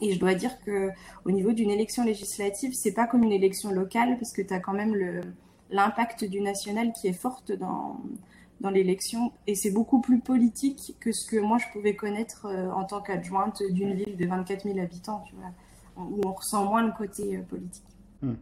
Et 0.00 0.12
je 0.12 0.18
dois 0.18 0.34
dire 0.34 0.60
que 0.64 0.90
au 1.24 1.30
niveau 1.30 1.52
d'une 1.52 1.70
élection 1.70 2.04
législative, 2.04 2.72
c'est 2.74 2.92
pas 2.92 3.06
comme 3.06 3.22
une 3.22 3.32
élection 3.32 3.70
locale 3.70 4.16
parce 4.18 4.32
que 4.32 4.42
tu 4.42 4.52
as 4.52 4.58
quand 4.58 4.72
même 4.72 5.22
l'impact 5.70 6.24
du 6.24 6.40
national 6.40 6.92
qui 6.92 7.08
est 7.08 7.12
forte 7.12 7.52
dans 7.52 8.00
dans 8.60 8.70
l'élection 8.70 9.32
et 9.46 9.56
c'est 9.56 9.72
beaucoup 9.72 10.00
plus 10.00 10.20
politique 10.20 10.96
que 11.00 11.12
ce 11.12 11.26
que 11.26 11.36
moi 11.36 11.58
je 11.58 11.66
pouvais 11.72 11.96
connaître 11.96 12.46
en 12.74 12.84
tant 12.84 13.00
qu'adjointe 13.00 13.62
d'une 13.70 13.94
ville 13.94 14.16
de 14.16 14.26
24 14.26 14.64
000 14.64 14.78
habitants, 14.78 15.24
où 15.96 16.20
on 16.24 16.32
ressent 16.32 16.64
moins 16.64 16.84
le 16.84 16.92
côté 16.92 17.36
euh, 17.36 17.42
politique. 17.42 17.84
Hum. 18.22 18.36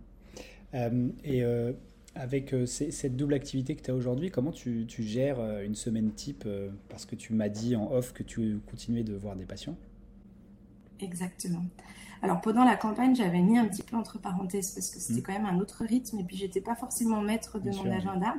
Euh, 0.75 1.09
et 1.25 1.43
euh, 1.43 1.73
avec 2.15 2.55
cette 2.67 3.17
double 3.17 3.35
activité 3.35 3.75
que 3.75 3.83
tu 3.83 3.91
as 3.91 3.95
aujourd'hui, 3.95 4.31
comment 4.31 4.53
tu, 4.53 4.87
gères 4.99 5.41
une 5.61 5.75
semaine 5.75 6.13
type 6.13 6.47
Parce 6.91 7.07
que 7.07 7.15
tu 7.15 7.33
m'as 7.33 7.49
dit 7.49 7.75
en 7.75 7.91
off 7.91 8.13
que 8.13 8.23
tu 8.23 8.61
continuais 8.71 9.03
de 9.03 9.15
voir 9.15 9.35
des 9.35 9.47
patients? 9.47 9.77
Exactement. 11.01 11.65
Alors 12.21 12.43
pendant 12.43 12.65
la 12.65 12.77
campagne, 12.77 13.17
j'avais 13.17 13.41
mis 13.41 13.59
un 13.59 13.67
petit 13.67 13.83
peu 13.83 13.97
entre 13.97 14.19
parenthèses 14.19 14.73
parce 14.73 14.91
que 14.91 15.01
c'était 15.01 15.21
hum. 15.21 15.23
quand 15.23 15.33
même 15.33 15.47
un 15.47 15.59
autre 15.59 15.85
rythme 15.87 16.19
et 16.19 16.25
puis 16.25 16.37
j'étais 16.37 16.61
pas 16.61 16.75
forcément 16.75 17.23
maître 17.23 17.59
de 17.59 17.71
mon 17.71 17.91
agenda. 17.91 18.35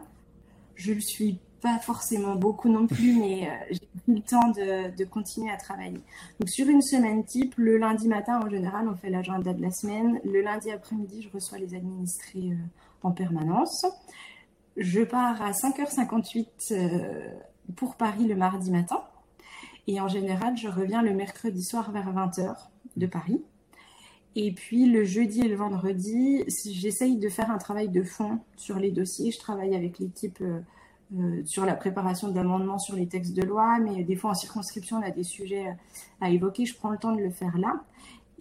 Je 0.76 0.94
le 0.94 1.02
suis 1.02 1.40
pas 1.60 1.80
forcément 1.80 2.36
beaucoup 2.36 2.70
non 2.70 2.86
plus, 2.86 3.18
mais 3.20 3.50
j'ai 3.72 3.88
le 4.08 4.20
temps 4.20 4.50
de, 4.50 5.04
continuer 5.06 5.52
à 5.52 5.58
travailler. 5.58 6.02
Donc 6.40 6.50
sur 6.50 6.68
une 6.68 6.82
semaine 6.82 7.24
type, 7.24 7.54
le 7.58 7.78
lundi 7.78 8.08
matin 8.08 8.42
en 8.44 8.50
général, 8.50 8.88
on 8.88 8.96
fait 8.96 9.10
l'agenda 9.10 9.54
de 9.54 9.62
la 9.62 9.72
semaine. 9.72 10.20
Le 10.26 10.42
lundi 10.42 10.72
après-midi, 10.72 11.22
je 11.22 11.30
reçois 11.30 11.58
les 11.58 11.74
administrés 11.76 12.52
euh, 12.52 12.56
en 13.02 13.12
permanence. 13.12 13.86
Je 14.76 15.02
pars 15.02 15.42
à 15.42 15.52
5h58 15.52 16.48
euh, 16.72 17.30
pour 17.76 17.96
Paris 17.96 18.26
le 18.26 18.36
mardi 18.36 18.72
matin. 18.72 19.04
Et 19.88 20.00
en 20.00 20.08
général, 20.08 20.58
je 20.58 20.68
reviens 20.68 21.02
le 21.02 21.14
mercredi 21.14 21.64
soir 21.64 21.92
vers 21.92 22.12
20h 22.12 22.56
de 22.96 23.06
Paris. 23.06 23.42
Et 24.36 24.52
puis 24.52 24.86
le 24.86 25.04
jeudi 25.04 25.42
et 25.42 25.48
le 25.48 25.56
vendredi, 25.56 26.44
j'essaye 26.48 27.18
de 27.18 27.30
faire 27.30 27.52
un 27.52 27.58
travail 27.58 27.90
de 27.90 28.02
fond 28.02 28.40
sur 28.56 28.80
les 28.80 28.92
dossiers. 28.92 29.32
Je 29.32 29.40
travaille 29.40 29.76
avec 29.76 30.00
l'équipe 30.00 30.40
euh, 30.42 30.60
sur 31.46 31.66
la 31.66 31.76
préparation 31.76 32.30
d'amendements 32.30 32.80
sur 32.80 32.96
les 32.96 33.08
textes 33.08 33.34
de 33.34 33.44
loi, 33.44 33.80
mais 33.80 34.04
des 34.04 34.16
fois 34.16 34.32
en 34.32 34.34
circonscription, 34.34 34.98
on 34.98 35.04
a 35.04 35.12
des 35.12 35.24
sujets 35.24 35.76
à 36.22 36.30
évoquer. 36.30 36.66
Je 36.66 36.76
prends 36.76 36.90
le 36.90 36.98
temps 36.98 37.16
de 37.16 37.22
le 37.22 37.30
faire 37.30 37.58
là. 37.58 37.82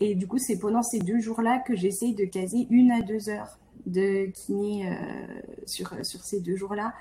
Et 0.00 0.14
du 0.14 0.26
coup, 0.26 0.38
c'est 0.38 0.58
pendant 0.58 0.82
ces 0.82 0.98
deux 0.98 1.20
jours-là 1.20 1.58
que 1.58 1.76
j'essaye 1.76 2.14
de 2.14 2.24
caser 2.24 2.66
une 2.70 2.90
à 2.90 3.02
deux 3.02 3.28
heures 3.28 3.58
de 3.86 4.26
kiné 4.26 4.88
euh, 4.88 4.94
sur, 5.66 5.92
sur 6.04 6.20
ces 6.20 6.40
deux 6.40 6.56
jours-là. 6.56 6.94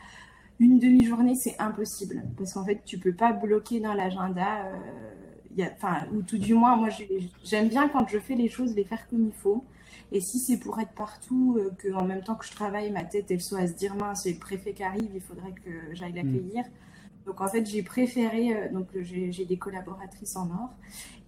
Une 0.59 0.77
demi-journée, 0.77 1.35
c'est 1.35 1.55
impossible 1.59 2.23
parce 2.37 2.53
qu'en 2.53 2.63
fait, 2.63 2.81
tu 2.85 2.99
peux 2.99 3.13
pas 3.13 3.33
bloquer 3.33 3.79
dans 3.79 3.93
l'agenda. 3.93 4.65
Euh, 4.65 4.75
enfin, 5.59 6.07
ou 6.13 6.21
tout 6.21 6.37
du 6.37 6.53
moins, 6.53 6.75
moi, 6.75 6.89
j'aime 7.43 7.69
bien 7.69 7.89
quand 7.89 8.07
je 8.07 8.19
fais 8.19 8.35
les 8.35 8.49
choses, 8.49 8.75
les 8.75 8.83
faire 8.83 9.07
comme 9.07 9.25
il 9.25 9.33
faut. 9.33 9.65
Et 10.11 10.19
si 10.19 10.39
c'est 10.39 10.57
pour 10.57 10.79
être 10.79 10.91
partout, 10.91 11.57
euh, 11.57 11.71
que 11.77 11.93
en 11.93 12.03
même 12.03 12.21
temps 12.21 12.35
que 12.35 12.45
je 12.45 12.51
travaille, 12.51 12.91
ma 12.91 13.03
tête 13.03 13.31
elle 13.31 13.41
soit 13.41 13.59
à 13.59 13.67
se 13.67 13.73
dire 13.73 13.95
mince, 13.95 14.23
c'est 14.23 14.33
le 14.33 14.39
préfet 14.39 14.73
qui 14.73 14.83
arrive, 14.83 15.09
il 15.13 15.21
faudrait 15.21 15.53
que 15.53 15.93
j'aille 15.93 16.13
l'accueillir. 16.13 16.65
Donc 17.25 17.39
en 17.39 17.47
fait, 17.47 17.65
j'ai 17.65 17.83
préféré, 17.83 18.69
donc 18.73 18.87
j'ai 19.01 19.45
des 19.45 19.57
collaboratrices 19.57 20.35
en 20.35 20.49
or 20.49 20.69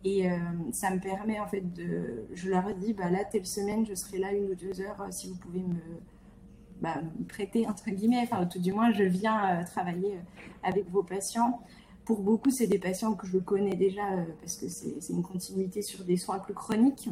et 0.04 0.28
ça 0.72 0.90
me 0.90 1.00
permet 1.00 1.40
en 1.40 1.46
fait 1.46 1.62
de, 1.62 2.26
je 2.34 2.50
leur 2.50 2.68
ai 2.68 2.74
dit, 2.74 2.94
bah 2.94 3.12
là 3.12 3.24
telle 3.24 3.46
semaine, 3.46 3.86
je 3.86 3.94
serai 3.94 4.18
là 4.18 4.34
une 4.34 4.50
ou 4.50 4.56
deux 4.56 4.82
heures 4.82 5.06
si 5.12 5.30
vous 5.30 5.36
pouvez 5.36 5.62
me, 5.62 5.76
bah, 6.82 6.96
me 7.20 7.26
prêter 7.26 7.68
entre 7.68 7.92
guillemets, 7.92 8.22
enfin 8.24 8.48
tout 8.48 8.60
du 8.60 8.74
moins, 8.74 8.92
je 8.92 9.04
viens 9.04 9.64
travailler 9.66 10.18
avec 10.64 10.90
vos 10.90 11.04
patients. 11.04 11.62
Pour 12.06 12.22
beaucoup, 12.22 12.52
c'est 12.52 12.68
des 12.68 12.80
patients 12.80 13.14
que 13.14 13.28
je 13.28 13.38
connais 13.38 13.76
déjà 13.76 14.04
parce 14.42 14.58
que 14.58 14.68
c'est 14.68 15.14
une 15.14 15.24
continuité 15.24 15.82
sur 15.82 16.04
des 16.04 16.18
soins 16.18 16.40
plus 16.40 16.54
chroniques. 16.54 17.10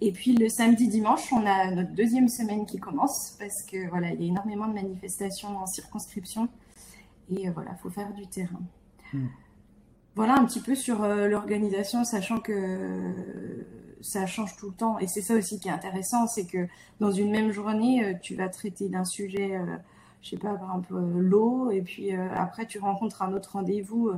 Et 0.00 0.12
puis 0.12 0.34
le 0.34 0.48
samedi 0.48 0.88
dimanche, 0.88 1.32
on 1.32 1.44
a 1.44 1.72
notre 1.72 1.92
deuxième 1.92 2.28
semaine 2.28 2.66
qui 2.66 2.78
commence 2.78 3.36
parce 3.38 3.62
que 3.64 3.88
voilà, 3.88 4.12
il 4.12 4.22
y 4.22 4.24
a 4.26 4.28
énormément 4.28 4.68
de 4.68 4.74
manifestations 4.74 5.58
en 5.58 5.66
circonscription 5.66 6.48
et 7.30 7.48
euh, 7.48 7.52
voilà, 7.52 7.74
faut 7.76 7.90
faire 7.90 8.12
du 8.12 8.26
terrain. 8.26 8.60
Hmm. 9.12 9.26
Voilà 10.14 10.34
un 10.34 10.44
petit 10.44 10.60
peu 10.60 10.74
sur 10.74 11.02
euh, 11.02 11.26
l'organisation, 11.28 12.04
sachant 12.04 12.38
que 12.38 13.64
ça 14.00 14.26
change 14.26 14.56
tout 14.56 14.68
le 14.68 14.74
temps. 14.74 14.98
Et 15.00 15.08
c'est 15.08 15.22
ça 15.22 15.34
aussi 15.34 15.58
qui 15.58 15.68
est 15.68 15.72
intéressant, 15.72 16.26
c'est 16.28 16.46
que 16.46 16.68
dans 17.00 17.10
une 17.10 17.30
même 17.30 17.50
journée, 17.50 18.04
euh, 18.04 18.14
tu 18.22 18.36
vas 18.36 18.48
traiter 18.48 18.88
d'un 18.88 19.04
sujet, 19.04 19.60
je 20.22 20.30
sais 20.30 20.36
pas, 20.36 20.54
par 20.54 20.70
exemple 20.70 20.94
l'eau, 20.94 21.70
et 21.70 21.82
puis 21.82 22.12
après 22.12 22.66
tu 22.66 22.78
rencontres 22.78 23.22
un 23.22 23.32
autre 23.32 23.52
rendez-vous 23.52 24.12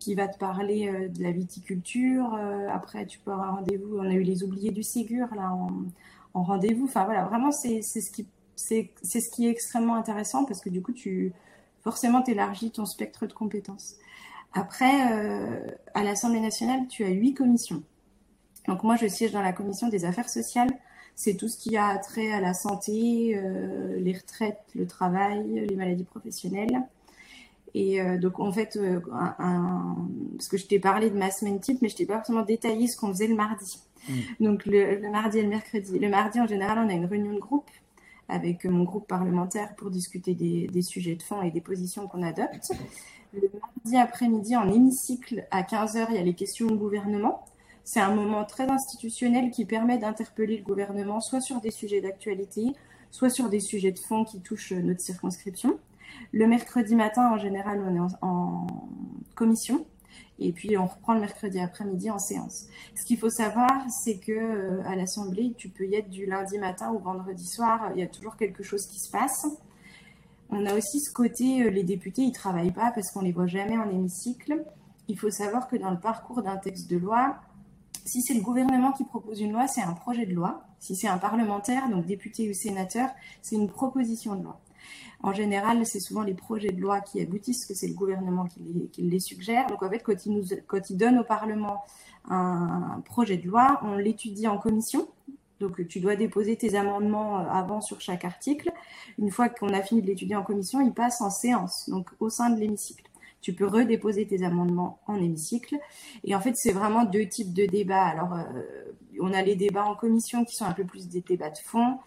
qui 0.00 0.14
va 0.14 0.26
te 0.26 0.38
parler 0.38 0.88
euh, 0.88 1.08
de 1.08 1.22
la 1.22 1.30
viticulture. 1.30 2.34
Euh, 2.34 2.66
après, 2.68 3.06
tu 3.06 3.20
peux 3.20 3.30
avoir 3.30 3.50
un 3.50 3.56
rendez-vous. 3.56 3.98
On 3.98 4.10
a 4.10 4.14
eu 4.14 4.22
les 4.22 4.42
oubliés 4.42 4.72
du 4.72 4.82
Ségur 4.82 5.28
là 5.36 5.52
en, 5.52 6.42
rendez-vous. 6.42 6.86
Enfin 6.86 7.04
voilà, 7.04 7.24
vraiment 7.26 7.52
c'est 7.52 7.82
ce 7.82 8.10
qui 8.10 8.26
ce 8.56 9.30
qui 9.30 9.46
est 9.46 9.50
extrêmement 9.50 9.94
intéressant 9.94 10.44
parce 10.44 10.60
que 10.60 10.68
du 10.68 10.82
coup 10.82 10.92
tu 10.92 11.32
forcément 11.82 12.22
élargis 12.24 12.70
ton 12.70 12.84
spectre 12.84 13.26
de 13.26 13.32
compétences. 13.32 13.94
Après, 14.52 15.12
euh, 15.12 15.60
à 15.94 16.02
l'Assemblée 16.02 16.40
nationale, 16.40 16.86
tu 16.88 17.04
as 17.04 17.08
huit 17.08 17.34
commissions. 17.34 17.82
Donc 18.66 18.82
moi, 18.82 18.96
je 18.96 19.06
siège 19.06 19.32
dans 19.32 19.42
la 19.42 19.52
commission 19.52 19.88
des 19.88 20.04
affaires 20.04 20.28
sociales. 20.28 20.70
C'est 21.22 21.34
tout 21.34 21.48
ce 21.48 21.58
qui 21.58 21.76
a 21.76 21.98
trait 21.98 22.32
à 22.32 22.40
la 22.40 22.54
santé, 22.54 23.38
les 23.98 24.12
retraites, 24.14 24.62
le 24.74 24.86
travail, 24.86 25.66
les 25.68 25.76
maladies 25.76 26.04
professionnelles. 26.04 26.82
Et 27.74 28.00
euh, 28.00 28.18
donc, 28.18 28.40
en 28.40 28.52
fait, 28.52 28.76
euh, 28.76 29.00
parce 30.36 30.48
que 30.48 30.56
je 30.56 30.66
t'ai 30.66 30.78
parlé 30.78 31.10
de 31.10 31.16
ma 31.16 31.30
semaine 31.30 31.60
type, 31.60 31.80
mais 31.82 31.88
je 31.88 31.96
t'ai 31.96 32.06
pas 32.06 32.16
forcément 32.16 32.42
détaillé 32.42 32.88
ce 32.88 32.96
qu'on 32.96 33.08
faisait 33.08 33.28
le 33.28 33.36
mardi. 33.36 33.80
Mm. 34.08 34.14
Donc, 34.40 34.66
le, 34.66 35.10
mardi 35.10 35.38
et 35.38 35.42
le 35.42 35.48
mercredi. 35.48 35.98
Le 35.98 36.08
mardi, 36.08 36.40
en 36.40 36.46
général, 36.46 36.78
on 36.78 36.88
a 36.88 36.92
une 36.92 37.06
réunion 37.06 37.32
de 37.32 37.38
groupe 37.38 37.70
avec 38.28 38.64
mon 38.64 38.84
groupe 38.84 39.08
parlementaire 39.08 39.74
pour 39.76 39.90
discuter 39.90 40.34
des, 40.34 40.68
des 40.68 40.82
sujets 40.82 41.16
de 41.16 41.22
fond 41.22 41.42
et 41.42 41.50
des 41.50 41.60
positions 41.60 42.06
qu'on 42.06 42.22
adopte. 42.22 42.72
Le 43.32 43.48
mardi 43.60 43.96
après-midi, 43.96 44.56
en 44.56 44.68
hémicycle, 44.68 45.46
à 45.50 45.62
15h, 45.62 46.06
il 46.10 46.16
y 46.16 46.18
a 46.18 46.22
les 46.22 46.34
questions 46.34 46.66
au 46.66 46.74
gouvernement. 46.74 47.44
C'est 47.92 47.98
un 47.98 48.14
moment 48.14 48.44
très 48.44 48.70
institutionnel 48.70 49.50
qui 49.50 49.64
permet 49.64 49.98
d'interpeller 49.98 50.58
le 50.58 50.62
gouvernement 50.62 51.20
soit 51.20 51.40
sur 51.40 51.60
des 51.60 51.72
sujets 51.72 52.00
d'actualité, 52.00 52.76
soit 53.10 53.30
sur 53.30 53.48
des 53.48 53.58
sujets 53.58 53.90
de 53.90 53.98
fond 53.98 54.22
qui 54.24 54.40
touchent 54.40 54.70
notre 54.70 55.00
circonscription. 55.00 55.76
Le 56.30 56.46
mercredi 56.46 56.94
matin, 56.94 57.32
en 57.32 57.36
général, 57.36 57.82
on 57.84 57.96
est 57.96 58.16
en, 58.22 58.68
commission. 59.34 59.84
Et 60.38 60.52
puis 60.52 60.78
on 60.78 60.86
reprend 60.86 61.14
le 61.14 61.20
mercredi 61.20 61.58
après-midi 61.58 62.12
en 62.12 62.20
séance. 62.20 62.66
Ce 62.94 63.04
qu'il 63.04 63.18
faut 63.18 63.28
savoir, 63.28 63.68
c'est 63.88 64.18
que 64.18 64.30
euh, 64.30 64.82
à 64.86 64.94
l'Assemblée, 64.94 65.52
tu 65.58 65.68
peux 65.68 65.84
y 65.84 65.96
être 65.96 66.10
du 66.10 66.26
lundi 66.26 66.58
matin 66.58 66.92
ou 66.92 67.00
vendredi 67.00 67.44
soir. 67.44 67.90
Il 67.96 68.00
y 68.00 68.04
a 68.04 68.06
toujours 68.06 68.36
quelque 68.36 68.62
chose 68.62 68.86
qui 68.86 69.00
se 69.00 69.10
passe. 69.10 69.48
On 70.50 70.64
a 70.64 70.76
aussi 70.76 71.00
ce 71.00 71.12
côté, 71.12 71.64
euh, 71.64 71.70
les 71.70 71.82
députés, 71.82 72.22
ils 72.22 72.30
travaillent 72.30 72.70
pas 72.70 72.92
parce 72.92 73.10
qu'on 73.10 73.22
les 73.22 73.32
voit 73.32 73.48
jamais 73.48 73.76
en 73.76 73.90
hémicycle. 73.90 74.64
Il 75.08 75.18
faut 75.18 75.30
savoir 75.30 75.66
que 75.66 75.74
dans 75.74 75.90
le 75.90 75.98
parcours 75.98 76.40
d'un 76.40 76.56
texte 76.56 76.88
de 76.88 76.96
loi, 76.96 77.40
si 78.04 78.22
c'est 78.22 78.34
le 78.34 78.40
gouvernement 78.40 78.92
qui 78.92 79.04
propose 79.04 79.40
une 79.40 79.52
loi, 79.52 79.66
c'est 79.66 79.82
un 79.82 79.92
projet 79.92 80.26
de 80.26 80.34
loi. 80.34 80.64
Si 80.78 80.96
c'est 80.96 81.08
un 81.08 81.18
parlementaire, 81.18 81.88
donc 81.88 82.06
député 82.06 82.48
ou 82.48 82.54
sénateur, 82.54 83.10
c'est 83.42 83.56
une 83.56 83.68
proposition 83.68 84.34
de 84.34 84.44
loi. 84.44 84.60
En 85.22 85.32
général, 85.32 85.84
c'est 85.84 86.00
souvent 86.00 86.22
les 86.22 86.34
projets 86.34 86.70
de 86.70 86.80
loi 86.80 87.00
qui 87.00 87.20
aboutissent, 87.20 87.66
que 87.66 87.74
c'est 87.74 87.88
le 87.88 87.94
gouvernement 87.94 88.46
qui 88.46 89.02
les, 89.02 89.20
suggère. 89.20 89.66
Donc 89.66 89.82
en 89.82 89.90
fait, 89.90 90.02
quand 90.02 90.90
il, 90.90 90.96
donne 90.96 91.18
au 91.18 91.24
Parlement 91.24 91.84
un, 92.28 93.02
projet 93.04 93.36
de 93.36 93.46
loi, 93.46 93.80
on 93.82 93.96
l'étudie 93.96 94.48
en 94.48 94.56
commission. 94.56 95.08
Donc 95.60 95.86
tu 95.88 96.00
dois 96.00 96.16
déposer 96.16 96.56
tes 96.56 96.74
amendements 96.74 97.38
euh, 97.38 97.50
avant 97.50 97.82
sur 97.82 98.00
chaque 98.00 98.24
article. 98.24 98.72
Une 99.18 99.30
fois 99.30 99.50
qu'on 99.50 99.68
a 99.74 99.82
fini 99.82 100.00
de 100.00 100.06
l'étudier 100.06 100.36
en 100.36 100.42
commission, 100.42 100.80
il 100.80 100.94
passe 100.94 101.20
en 101.20 101.28
séance, 101.28 101.90
donc 101.90 102.08
au 102.18 102.30
sein 102.30 102.48
de 102.48 102.58
l'hémicycle. 102.58 103.09
Tu 103.40 103.52
peux 103.52 103.66
redéposer 103.66 104.26
tes 104.26 104.44
amendements 104.44 105.00
en 105.06 105.16
hémicycle. 105.16 105.76
Et 106.24 106.34
en 106.34 106.40
fait, 106.40 106.52
c'est 106.56 106.72
vraiment 106.72 107.04
deux 107.04 107.26
types 107.26 107.54
de 107.54 107.66
débats. 107.66 108.04
Alors, 108.04 108.34
euh, 108.34 108.92
on 109.20 109.32
a 109.32 109.42
les 109.42 109.56
débats 109.56 109.84
en 109.84 109.94
commission 109.94 110.44
qui 110.44 110.56
sont 110.56 110.66
un 110.66 110.72
peu 110.72 110.84
plus 110.84 111.08
des 111.08 111.20
débats 111.20 111.50
de 111.50 111.58
fond 111.58 111.98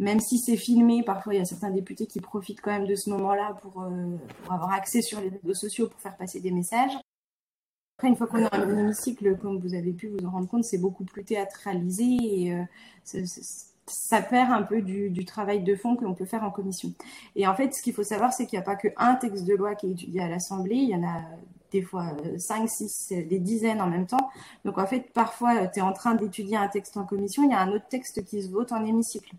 même 0.00 0.18
si 0.18 0.38
c'est 0.38 0.56
filmé, 0.56 1.02
parfois 1.02 1.34
il 1.34 1.36
y 1.36 1.40
a 1.40 1.44
certains 1.44 1.70
députés 1.70 2.06
qui 2.06 2.20
profitent 2.20 2.62
quand 2.62 2.70
même 2.70 2.86
de 2.86 2.94
ce 2.94 3.10
moment-là 3.10 3.54
pour, 3.60 3.82
euh, 3.82 4.16
avoir 4.48 4.72
accès 4.72 5.02
sur 5.02 5.20
les 5.20 5.28
réseaux 5.28 5.54
sociaux 5.54 5.88
pour 5.88 6.00
faire 6.00 6.16
passer 6.16 6.40
des 6.40 6.50
messages. 6.50 6.92
Après, 7.98 8.08
une 8.08 8.16
fois 8.16 8.26
qu'on 8.26 8.38
est 8.38 8.50
dans 8.50 8.58
un 8.58 8.78
hémicycle, 8.78 9.36
comme 9.36 9.60
vous 9.60 9.74
avez 9.74 9.92
pu 9.92 10.08
vous 10.08 10.24
en 10.26 10.30
rendre 10.30 10.48
compte, 10.48 10.64
c'est 10.64 10.78
beaucoup 10.78 11.04
plus 11.04 11.22
théâtralisé 11.22 12.50
euh, 12.50 12.64
ça 13.86 14.22
perd 14.22 14.52
un 14.52 14.62
peu 14.62 14.82
du, 14.82 15.24
travail 15.24 15.62
de 15.62 15.74
fond 15.74 15.96
qu'on 15.96 16.14
peut 16.14 16.24
faire 16.24 16.44
en 16.44 16.50
commission. 16.50 16.92
Et 17.36 17.46
en 17.46 17.54
fait, 17.54 17.74
ce 17.74 17.82
qu'il 17.82 17.92
faut 17.92 18.04
savoir, 18.04 18.32
c'est 18.32 18.46
qu'il 18.46 18.58
n'y 18.58 18.62
a 18.62 18.66
pas 18.66 18.76
qu'un 18.76 19.14
texte 19.16 19.44
de 19.44 19.54
loi 19.54 19.74
qui 19.74 19.86
est 19.86 19.90
étudié 19.90 20.22
à 20.22 20.28
l'Assemblée, 20.28 20.76
il 20.76 20.90
y 20.90 20.94
en 20.94 21.02
a 21.02 21.22
des 21.72 21.82
fois 21.82 22.16
5, 22.36 22.62
euh, 22.62 22.66
6, 22.66 23.12
des 23.28 23.38
dizaines 23.38 23.80
en 23.80 23.86
même 23.86 24.06
temps. 24.06 24.30
Donc 24.64 24.78
en 24.78 24.86
fait, 24.86 25.12
parfois, 25.12 25.66
tu 25.68 25.78
es 25.78 25.82
en 25.82 25.92
train 25.92 26.14
d'étudier 26.14 26.56
un 26.56 26.68
texte 26.68 26.96
en 26.96 27.04
commission, 27.04 27.44
il 27.44 27.50
y 27.50 27.54
a 27.54 27.60
un 27.60 27.70
autre 27.70 27.86
texte 27.88 28.24
qui 28.24 28.42
se 28.42 28.50
vote 28.50 28.72
en 28.72 28.84
hémicycle. 28.84 29.34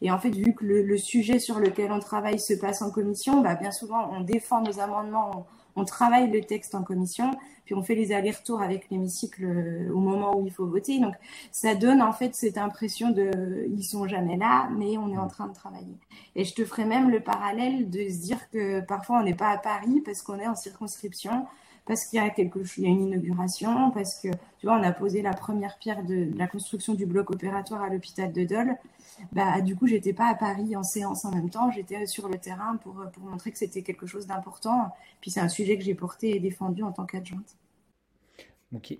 Et 0.00 0.10
en 0.10 0.18
fait, 0.18 0.30
vu 0.30 0.54
que 0.54 0.64
le, 0.64 0.96
sujet 0.98 1.38
sur 1.38 1.58
lequel 1.58 1.92
on 1.92 1.98
travaille 1.98 2.38
se 2.38 2.54
passe 2.54 2.82
en 2.82 2.90
commission, 2.90 3.40
bah, 3.40 3.54
bien 3.54 3.70
souvent, 3.70 4.10
on 4.12 4.20
défend 4.20 4.62
nos 4.62 4.80
amendements, 4.80 5.46
travaille 5.82 6.30
le 6.30 6.40
texte 6.40 6.76
en 6.76 6.84
commission, 6.84 7.32
puis 7.64 7.74
on 7.74 7.82
fait 7.82 7.96
les 7.96 8.12
allers-retours 8.12 8.62
avec 8.62 8.88
l'hémicycle 8.90 9.44
euh, 9.44 9.92
au 9.92 9.98
moment 9.98 10.38
où 10.38 10.46
il 10.46 10.52
faut 10.52 10.66
voter. 10.66 11.00
Donc, 11.00 11.14
ça 11.50 11.74
donne 11.74 12.00
en 12.00 12.12
fait 12.12 12.34
cette 12.36 12.58
impression 12.58 13.10
de 13.10 13.66
ils 13.68 13.82
sont 13.82 14.06
jamais 14.06 14.36
là, 14.36 14.68
mais 14.76 14.96
on 14.98 15.12
est 15.12 15.18
en 15.18 15.26
train 15.26 15.48
de 15.48 15.54
travailler. 15.54 15.96
Et 16.36 16.44
je 16.44 16.54
te 16.54 16.64
ferai 16.64 16.84
même 16.84 17.10
le 17.10 17.18
parallèle 17.18 17.90
de 17.90 18.08
se 18.08 18.20
dire 18.22 18.50
que 18.50 18.80
parfois 18.82 19.18
on 19.18 19.24
n'est 19.24 19.34
pas 19.34 19.48
à 19.48 19.58
Paris 19.58 20.00
parce 20.04 20.22
qu'on 20.22 20.38
est 20.38 20.46
en 20.46 20.54
circonscription 20.54 21.46
parce 21.86 22.06
qu'il 22.06 22.18
y 22.18 22.22
a 22.22 22.30
quelque 22.30 22.60
il 22.78 22.84
y 22.84 22.86
a 22.86 22.90
une 22.90 23.08
inauguration, 23.08 23.90
parce 23.90 24.20
que 24.20 24.28
tu 24.58 24.66
vois, 24.66 24.78
on 24.78 24.82
a 24.82 24.92
posé 24.92 25.22
la 25.22 25.34
première 25.34 25.78
pierre 25.78 26.04
de, 26.04 26.30
la 26.36 26.46
construction 26.46 26.94
du 26.94 27.06
bloc 27.06 27.30
opératoire 27.30 27.82
à 27.82 27.88
l'hôpital 27.90 28.32
de 28.32 28.44
Dole. 28.44 28.76
Bah, 29.32 29.60
du 29.60 29.76
coup, 29.76 29.86
j'étais 29.86 30.12
pas 30.12 30.26
à 30.26 30.34
Paris 30.34 30.74
en 30.76 30.82
séance 30.82 31.24
en 31.24 31.30
même 31.32 31.50
temps, 31.50 31.70
j'étais 31.70 32.06
sur 32.06 32.28
le 32.28 32.38
terrain 32.38 32.76
pour, 32.82 32.94
pour 33.12 33.24
montrer 33.24 33.52
que 33.52 33.58
c'était 33.58 33.82
quelque 33.82 34.06
chose 34.06 34.26
d'important. 34.26 34.90
Puis 35.20 35.30
c'est 35.30 35.40
un 35.40 35.48
sujet 35.48 35.76
que 35.76 35.84
j'ai 35.84 35.94
porté 35.94 36.34
et 36.34 36.40
défendu 36.40 36.82
en 36.82 36.92
tant 36.92 37.04
qu'adjointe. 37.04 37.56
Ok. 38.74 38.96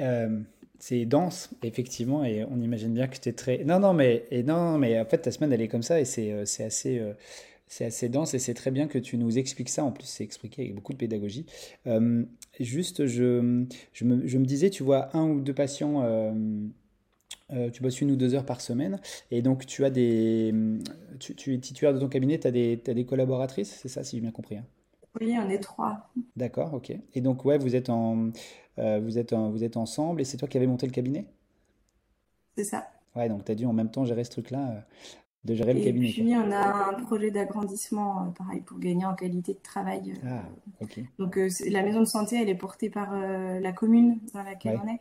Euh, 0.00 0.40
c'est 0.78 1.04
dense, 1.06 1.50
effectivement, 1.62 2.24
et 2.24 2.44
on 2.44 2.60
imagine 2.60 2.92
bien 2.92 3.06
que 3.06 3.14
c'était 3.14 3.32
très. 3.32 3.64
Non, 3.64 3.78
non, 3.78 3.94
mais 3.94 4.26
et 4.30 4.42
non, 4.42 4.76
mais 4.76 5.00
en 5.00 5.04
fait, 5.04 5.18
ta 5.18 5.30
semaine, 5.30 5.52
elle 5.52 5.62
est 5.62 5.68
comme 5.68 5.82
ça, 5.82 6.00
et 6.00 6.04
c'est 6.04 6.32
euh, 6.32 6.42
assez. 6.42 6.98
Euh, 6.98 7.14
c'est 7.66 7.84
assez 7.84 8.08
dense 8.08 8.34
et 8.34 8.38
c'est 8.38 8.54
très 8.54 8.70
bien 8.70 8.86
que 8.86 8.98
tu 8.98 9.16
nous 9.16 9.38
expliques 9.38 9.68
ça. 9.68 9.84
En 9.84 9.92
plus, 9.92 10.04
c'est 10.04 10.24
expliqué 10.24 10.62
avec 10.62 10.74
beaucoup 10.74 10.92
de 10.92 10.98
pédagogie. 10.98 11.46
Euh, 11.86 12.24
juste, 12.60 13.06
je, 13.06 13.64
je, 13.92 14.04
me, 14.04 14.26
je, 14.26 14.38
me, 14.38 14.44
disais, 14.44 14.70
tu 14.70 14.82
vois 14.82 15.16
un 15.16 15.28
ou 15.28 15.40
deux 15.40 15.54
patients, 15.54 16.02
euh, 16.02 16.32
euh, 17.52 17.70
tu 17.70 17.82
bosses 17.82 18.00
une 18.00 18.10
ou 18.10 18.16
deux 18.16 18.34
heures 18.34 18.46
par 18.46 18.60
semaine, 18.60 19.00
et 19.30 19.42
donc 19.42 19.66
tu 19.66 19.84
as 19.84 19.90
des. 19.90 20.54
Tu, 21.18 21.34
tu 21.34 21.54
es 21.54 21.58
titulaire 21.58 21.94
de 21.94 21.98
ton 21.98 22.08
cabinet, 22.08 22.38
tu 22.38 22.46
as, 22.46 22.50
des, 22.50 22.80
as 22.86 22.94
des 22.94 23.06
collaboratrices, 23.06 23.78
c'est 23.82 23.88
ça, 23.88 24.04
si 24.04 24.16
j'ai 24.16 24.22
bien 24.22 24.32
compris 24.32 24.58
hein? 24.58 24.64
Oui, 25.20 25.32
on 25.38 25.48
est 25.48 25.60
trois. 25.60 26.10
D'accord, 26.34 26.74
ok. 26.74 26.92
Et 27.14 27.20
donc, 27.20 27.44
ouais, 27.44 27.56
vous 27.56 27.76
êtes, 27.76 27.88
en, 27.88 28.30
vous 28.76 29.18
êtes, 29.18 29.32
vous 29.32 29.62
êtes 29.62 29.76
ensemble, 29.76 30.20
et 30.20 30.24
c'est 30.24 30.36
toi 30.36 30.48
qui 30.48 30.56
avais 30.56 30.66
monté 30.66 30.86
le 30.86 30.92
cabinet? 30.92 31.24
C'est 32.56 32.64
ça. 32.64 32.88
Ouais, 33.14 33.28
donc 33.28 33.44
tu 33.44 33.52
as 33.52 33.54
dû 33.54 33.64
en 33.64 33.72
même 33.72 33.92
temps 33.92 34.04
gérer 34.04 34.24
ce 34.24 34.30
truc-là 34.30 34.84
de 35.44 35.54
gérer 35.54 35.74
le 35.74 35.84
cabinet. 35.84 36.08
Et 36.08 36.12
puis, 36.12 36.34
on 36.36 36.50
a 36.50 36.90
un 36.90 36.94
projet 37.04 37.30
d'agrandissement, 37.30 38.22
euh, 38.22 38.30
pareil, 38.30 38.60
pour 38.62 38.78
gagner 38.78 39.04
en 39.04 39.14
qualité 39.14 39.52
de 39.52 39.58
travail. 39.62 40.14
Euh. 40.24 40.28
Ah, 40.28 40.42
ok. 40.80 41.00
Donc, 41.18 41.36
euh, 41.36 41.48
la 41.68 41.82
maison 41.82 42.00
de 42.00 42.06
santé, 42.06 42.40
elle 42.40 42.48
est 42.48 42.54
portée 42.54 42.90
par 42.90 43.14
la 43.14 43.72
commune 43.72 44.18
dans 44.32 44.42
laquelle 44.42 44.80
on 44.82 44.88
est. 44.88 45.00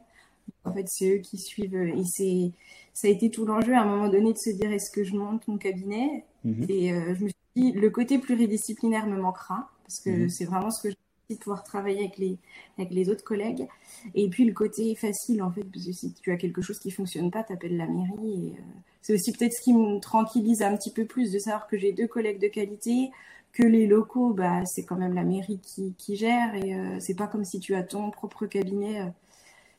En 0.66 0.74
fait, 0.74 0.86
c'est 0.88 1.18
eux 1.18 1.20
qui 1.20 1.38
suivent. 1.38 1.76
Et 1.76 2.04
c'est, 2.06 2.52
ça 2.94 3.08
a 3.08 3.12
été 3.12 3.30
tout 3.30 3.46
l'enjeu 3.46 3.74
à 3.74 3.82
un 3.82 3.86
moment 3.86 4.10
donné 4.10 4.34
de 4.34 4.38
se 4.38 4.50
dire 4.50 4.72
est-ce 4.72 4.92
que 4.92 5.04
je 5.04 5.16
monte 5.16 5.48
mon 5.48 5.58
cabinet? 5.58 6.26
Mhm. 6.44 6.66
Et 6.68 6.90
je 6.90 7.24
me 7.24 7.30
suis 7.30 7.36
dit, 7.56 7.72
le 7.72 7.90
côté 7.90 8.20
pluridisciplinaire 8.20 9.08
me 9.08 9.18
manquera, 9.18 9.70
parce 9.84 10.00
que 10.02 10.10
mhm. 10.10 10.30
c'est 10.30 10.46
vraiment 10.46 10.72
ce 10.72 10.88
que 10.88 10.94
de 11.30 11.36
pouvoir 11.36 11.64
travailler 11.64 12.00
avec 12.00 12.18
les, 12.18 12.38
avec 12.78 12.92
les 12.92 13.10
autres 13.10 13.24
collègues. 13.24 13.68
Et 14.16 14.30
puis 14.30 14.46
le 14.46 14.54
côté 14.54 14.94
facile, 14.96 15.42
en 15.42 15.52
fait, 15.52 15.64
parce 15.64 15.86
que 15.86 15.92
si 15.92 16.14
tu 16.14 16.32
as 16.32 16.38
quelque 16.38 16.62
chose 16.62 16.80
qui 16.80 16.92
fonctionne 16.92 17.32
pas, 17.32 17.44
tu 17.44 17.54
appelles 17.54 17.78
la 17.78 17.88
mairie. 17.88 18.54
Euh, 18.58 18.62
c'est 19.02 19.14
aussi 19.14 19.32
peut-être 19.32 19.54
ce 19.54 19.62
qui 19.62 19.74
me 19.74 20.00
tranquillise 20.00 20.62
un 20.62 20.76
petit 20.76 20.92
peu 20.92 21.06
plus 21.06 21.32
de 21.32 21.40
savoir 21.40 21.68
que 21.68 21.78
j'ai 21.78 21.92
deux 21.92 22.08
collègues 22.08 22.42
de 22.42 22.48
qualité, 22.48 23.12
que 23.54 23.64
les 23.64 23.86
locaux, 23.86 24.34
bah, 24.34 24.66
c'est 24.66 24.84
quand 24.84 24.96
même 24.96 25.14
la 25.14 25.24
mairie 25.24 25.60
qui, 25.60 25.94
qui 25.98 26.16
gère 26.16 26.56
et 26.56 26.74
euh, 26.74 26.98
c'est 27.00 27.16
pas 27.16 27.28
comme 27.28 27.46
si 27.46 27.60
tu 27.60 27.76
as 27.76 27.84
ton 27.84 28.10
propre 28.10 28.46
cabinet. 28.48 29.02
Euh, 29.02 29.06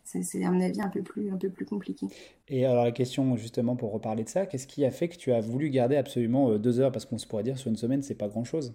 c'est 0.05 0.45
à 0.45 0.51
mon 0.51 0.61
avis 0.61 0.81
un 0.81 0.91
peu 0.91 1.03
plus 1.03 1.33
un 1.33 1.37
peu 1.37 1.49
plus 1.49 1.65
compliqué. 1.65 2.07
Et 2.49 2.67
alors 2.67 2.85
la 2.85 2.93
question 2.93 3.37
justement 3.37 3.75
pour 3.75 3.91
reparler 3.93 4.23
de 4.23 4.29
ça, 4.29 4.47
qu'est-ce 4.47 4.67
qui 4.67 4.85
a 4.85 4.91
fait 4.91 5.09
que 5.09 5.17
tu 5.17 5.33
as 5.33 5.41
voulu 5.41 5.71
garder 5.71 5.97
absolument 5.97 6.51
euh, 6.51 6.59
deux 6.59 6.79
heures? 6.79 6.93
Parce 6.93 7.07
qu'on 7.07 7.19
se 7.19 7.27
pourrait 7.27 7.43
dire 7.43 7.59
sur 7.59 7.71
une 7.71 7.77
semaine 7.77 8.03
c'est 8.03 8.15
pas 8.15 8.29
grand 8.29 8.45
chose. 8.45 8.75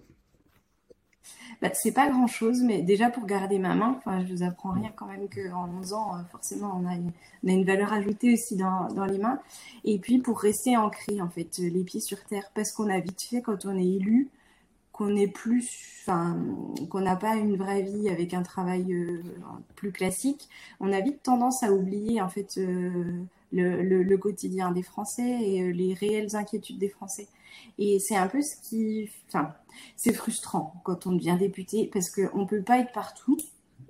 Bah, 1.60 1.68
c'est 1.74 1.92
pas 1.92 2.08
grand 2.08 2.26
chose, 2.26 2.62
mais 2.62 2.80
déjà 2.80 3.10
pour 3.10 3.26
garder 3.26 3.58
ma 3.58 3.74
main, 3.74 3.94
enfin, 3.98 4.24
je 4.24 4.32
vous 4.32 4.42
apprends 4.42 4.70
rien 4.70 4.90
quand 4.96 5.06
même 5.06 5.28
qu'en 5.28 5.68
11 5.80 5.92
ans, 5.92 6.12
forcément, 6.30 6.80
on 6.82 6.86
a, 6.88 6.94
une, 6.94 7.64
valeur 7.64 7.92
ajoutée 7.92 8.32
aussi 8.32 8.56
dans, 8.56 8.88
les 9.04 9.18
mains. 9.18 9.38
Et 9.84 9.98
puis 9.98 10.18
pour 10.18 10.40
rester 10.40 10.76
ancré, 10.78 11.20
en 11.20 11.28
fait, 11.28 11.58
les 11.58 11.84
pieds 11.84 12.00
sur 12.00 12.24
terre, 12.24 12.50
parce 12.54 12.72
qu'on 12.72 12.88
a 12.88 12.98
vite 13.00 13.22
fait, 13.28 13.42
quand 13.42 13.66
on 13.66 13.76
est 13.76 13.86
élu, 13.86 14.30
qu'on 14.92 15.14
est 15.16 15.28
plus, 15.28 15.68
enfin, 16.02 16.38
qu'on 16.88 17.00
n'a 17.00 17.16
pas 17.16 17.36
une 17.36 17.56
vraie 17.56 17.82
vie 17.82 18.08
avec 18.08 18.32
un 18.32 18.42
travail 18.42 18.92
euh, 18.92 19.22
plus 19.76 19.92
classique, 19.92 20.48
on 20.78 20.92
a 20.92 21.00
vite 21.00 21.22
tendance 21.22 21.62
à 21.62 21.72
oublier 21.72 22.20
en 22.22 22.28
fait 22.28 22.58
euh, 22.58 23.22
le, 23.52 23.82
le, 23.82 24.18
quotidien 24.18 24.70
des 24.72 24.82
Français 24.82 25.38
et 25.42 25.62
euh, 25.62 25.72
les 25.72 25.94
réelles 25.94 26.36
inquiétudes 26.36 26.78
des 26.78 26.88
Français. 26.88 27.28
Et 27.78 27.98
c'est 27.98 28.16
un 28.16 28.28
peu 28.28 28.42
ce 28.42 28.56
qui, 28.56 29.10
enfin, 29.28 29.52
c'est 29.96 30.12
frustrant 30.12 30.74
quand 30.84 31.06
on 31.06 31.12
devient 31.12 31.36
député 31.38 31.90
parce 31.92 32.10
qu'on 32.10 32.46
peut 32.46 32.62
pas 32.62 32.78
être 32.78 32.92
partout. 32.92 33.38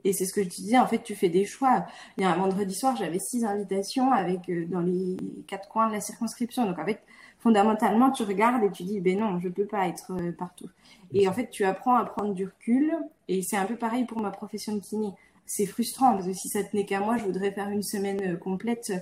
Et 0.04 0.12
c'est 0.12 0.24
ce 0.24 0.32
que 0.32 0.42
je 0.42 0.48
te 0.48 0.54
disais, 0.54 0.78
en 0.78 0.86
fait, 0.86 1.02
tu 1.02 1.14
fais 1.14 1.28
des 1.28 1.44
choix. 1.44 1.84
Il 2.16 2.22
y 2.22 2.26
a 2.26 2.30
un 2.32 2.36
vendredi 2.36 2.74
soir, 2.74 2.96
j'avais 2.96 3.18
six 3.18 3.44
invitations 3.44 4.12
avec 4.12 4.50
dans 4.70 4.80
les 4.80 5.16
quatre 5.46 5.68
coins 5.68 5.88
de 5.88 5.92
la 5.92 6.00
circonscription. 6.00 6.64
Donc 6.64 6.78
en 6.78 6.86
fait, 6.86 7.02
fondamentalement, 7.40 8.10
tu 8.10 8.22
regardes 8.22 8.62
et 8.62 8.70
tu 8.70 8.84
dis, 8.84 9.00
ben 9.00 9.18
non, 9.18 9.40
je 9.40 9.48
peux 9.48 9.66
pas 9.66 9.88
être 9.88 10.12
euh, 10.12 10.32
partout. 10.32 10.68
Et 11.12 11.28
en 11.28 11.32
fait, 11.32 11.50
tu 11.50 11.64
apprends 11.64 11.96
à 11.96 12.04
prendre 12.04 12.34
du 12.34 12.46
recul. 12.46 12.92
Et 13.28 13.42
c'est 13.42 13.56
un 13.56 13.66
peu 13.66 13.76
pareil 13.76 14.04
pour 14.04 14.20
ma 14.20 14.30
profession 14.30 14.74
de 14.74 14.80
kiné. 14.80 15.12
C'est 15.52 15.66
frustrant 15.66 16.12
parce 16.12 16.26
que 16.26 16.32
si 16.32 16.48
ça 16.48 16.62
tenait 16.62 16.84
qu'à 16.84 17.00
moi, 17.00 17.16
je 17.16 17.24
voudrais 17.24 17.50
faire 17.50 17.70
une 17.70 17.82
semaine 17.82 18.20
euh, 18.22 18.36
complète. 18.36 18.92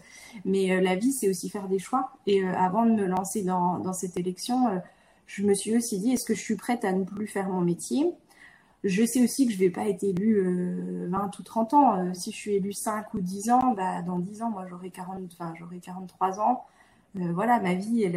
Mais 0.47 0.73
euh, 0.73 0.81
la 0.81 0.97
vie, 0.97 1.13
c'est 1.13 1.29
aussi 1.29 1.51
faire 1.51 1.69
des 1.69 1.79
choix. 1.79 2.11
Et 2.27 2.43
avant 2.43 2.87
de 2.87 2.93
me 2.93 3.05
lancer 3.05 3.43
dans, 3.43 3.93
cette 3.93 4.17
élection, 4.17 4.81
je 5.27 5.43
me 5.43 5.53
suis 5.53 5.77
aussi 5.77 5.99
dit, 5.99 6.13
est-ce 6.13 6.25
que 6.25 6.35
je 6.35 6.41
suis 6.41 6.57
prête 6.57 6.87
à 6.87 6.93
ne 6.93 7.05
plus 7.05 7.27
faire 7.27 7.51
mon 7.51 7.61
métier? 7.61 8.15
Je 8.83 9.05
sais 9.05 9.23
aussi 9.23 9.47
que 9.47 9.53
je 9.53 9.59
vais 9.59 9.69
pas 9.69 9.89
être 9.89 10.03
élue 10.05 11.09
20 11.11 11.39
ou 11.39 11.43
30 11.43 11.75
ans. 11.75 12.15
si 12.15 12.33
je 12.33 12.37
suis 12.37 12.55
élue 12.55 12.73
5 12.73 13.13
ou 13.13 13.21
10 13.21 13.51
ans, 13.51 13.75
bah, 13.75 14.01
dans 14.01 14.19
10 14.19 14.43
ans, 14.43 14.51
moi, 14.51 14.65
j'aurai 14.71 14.89
40, 14.89 15.21
enfin, 15.33 15.53
j'aurai 15.59 15.81
43 15.81 16.41
ans. 16.41 16.65
Euh, 17.17 17.33
voilà, 17.35 17.61
ma 17.61 17.75
vie, 17.75 18.11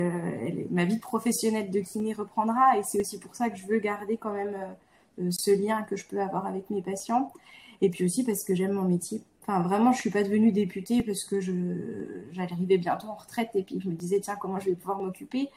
ma 0.69 0.85
vie 0.85 1.00
professionnelle 1.00 1.69
de 1.69 1.81
kiné 1.81 2.13
reprendra. 2.13 2.77
Et 2.77 2.83
c'est 2.83 3.01
aussi 3.01 3.19
pour 3.19 3.35
ça 3.35 3.50
que 3.50 3.57
je 3.57 3.67
veux 3.67 3.79
garder 3.79 4.15
quand 4.15 4.33
même 4.33 4.55
euh, 5.19 5.29
ce 5.31 5.51
lien 5.51 5.83
que 5.83 5.95
je 5.95 6.05
peux 6.05 6.21
avoir 6.21 6.45
avec 6.45 6.69
mes 6.69 6.81
patients. 6.81 7.31
Et 7.81 7.89
puis 7.89 8.05
aussi 8.05 8.23
parce 8.23 8.43
que 8.43 8.55
j'aime 8.55 8.73
mon 8.73 8.88
métier. 8.88 9.21
Enfin, 9.41 9.61
vraiment, 9.61 9.91
je 9.91 10.00
suis 10.00 10.11
pas 10.11 10.23
devenue 10.23 10.51
députée 10.51 11.01
parce 11.01 11.23
que 11.23 11.41
je, 11.41 11.51
j'arrivais 12.31 12.77
bientôt 12.77 13.07
en 13.07 13.15
retraite 13.15 13.50
et 13.55 13.63
puis 13.63 13.79
je 13.79 13.89
me 13.89 13.95
disais, 13.95 14.19
tiens, 14.19 14.35
comment 14.39 14.59
je 14.59 14.69
vais 14.69 14.75
pouvoir 14.75 15.01
m'occuper? 15.01 15.50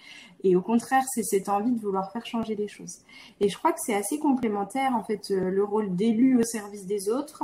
Et 0.42 0.56
au 0.56 0.62
contraire, 0.62 1.02
c'est 1.14 1.22
cette 1.22 1.50
envie 1.50 1.70
de 1.70 1.80
vouloir 1.80 2.10
faire 2.10 2.24
changer 2.24 2.54
les 2.54 2.66
choses. 2.66 3.00
Et 3.40 3.50
je 3.50 3.58
crois 3.58 3.72
que 3.72 3.80
c'est 3.84 3.94
assez 3.94 4.18
complémentaire, 4.18 4.96
en 4.96 5.04
fait, 5.04 5.30
euh, 5.30 5.50
le 5.50 5.62
rôle 5.62 5.94
d'élu 5.94 6.38
au 6.38 6.42
service 6.42 6.86
des 6.86 7.10
autres 7.10 7.42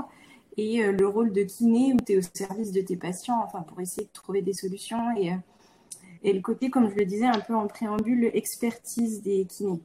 et 0.57 0.83
le 0.83 1.07
rôle 1.07 1.33
de 1.33 1.43
kiné 1.43 1.93
où 1.95 1.97
tu 2.05 2.13
es 2.13 2.19
au 2.19 2.23
service 2.35 2.73
de 2.73 2.81
tes 2.81 2.97
patients, 2.97 3.41
enfin, 3.45 3.63
pour 3.63 3.81
essayer 3.81 4.07
de 4.07 4.13
trouver 4.13 4.43
des 4.43 4.53
solutions. 4.53 5.17
Et, 5.17 5.33
et 6.23 6.33
le 6.33 6.41
côté, 6.41 6.71
comme 6.71 6.91
je 6.91 6.97
le 6.97 7.05
disais 7.05 7.27
un 7.27 7.41
peu 7.41 7.55
en 7.55 7.67
préambule, 7.67 8.31
expertise 8.35 9.23
des 9.23 9.45
kinés. 9.45 9.81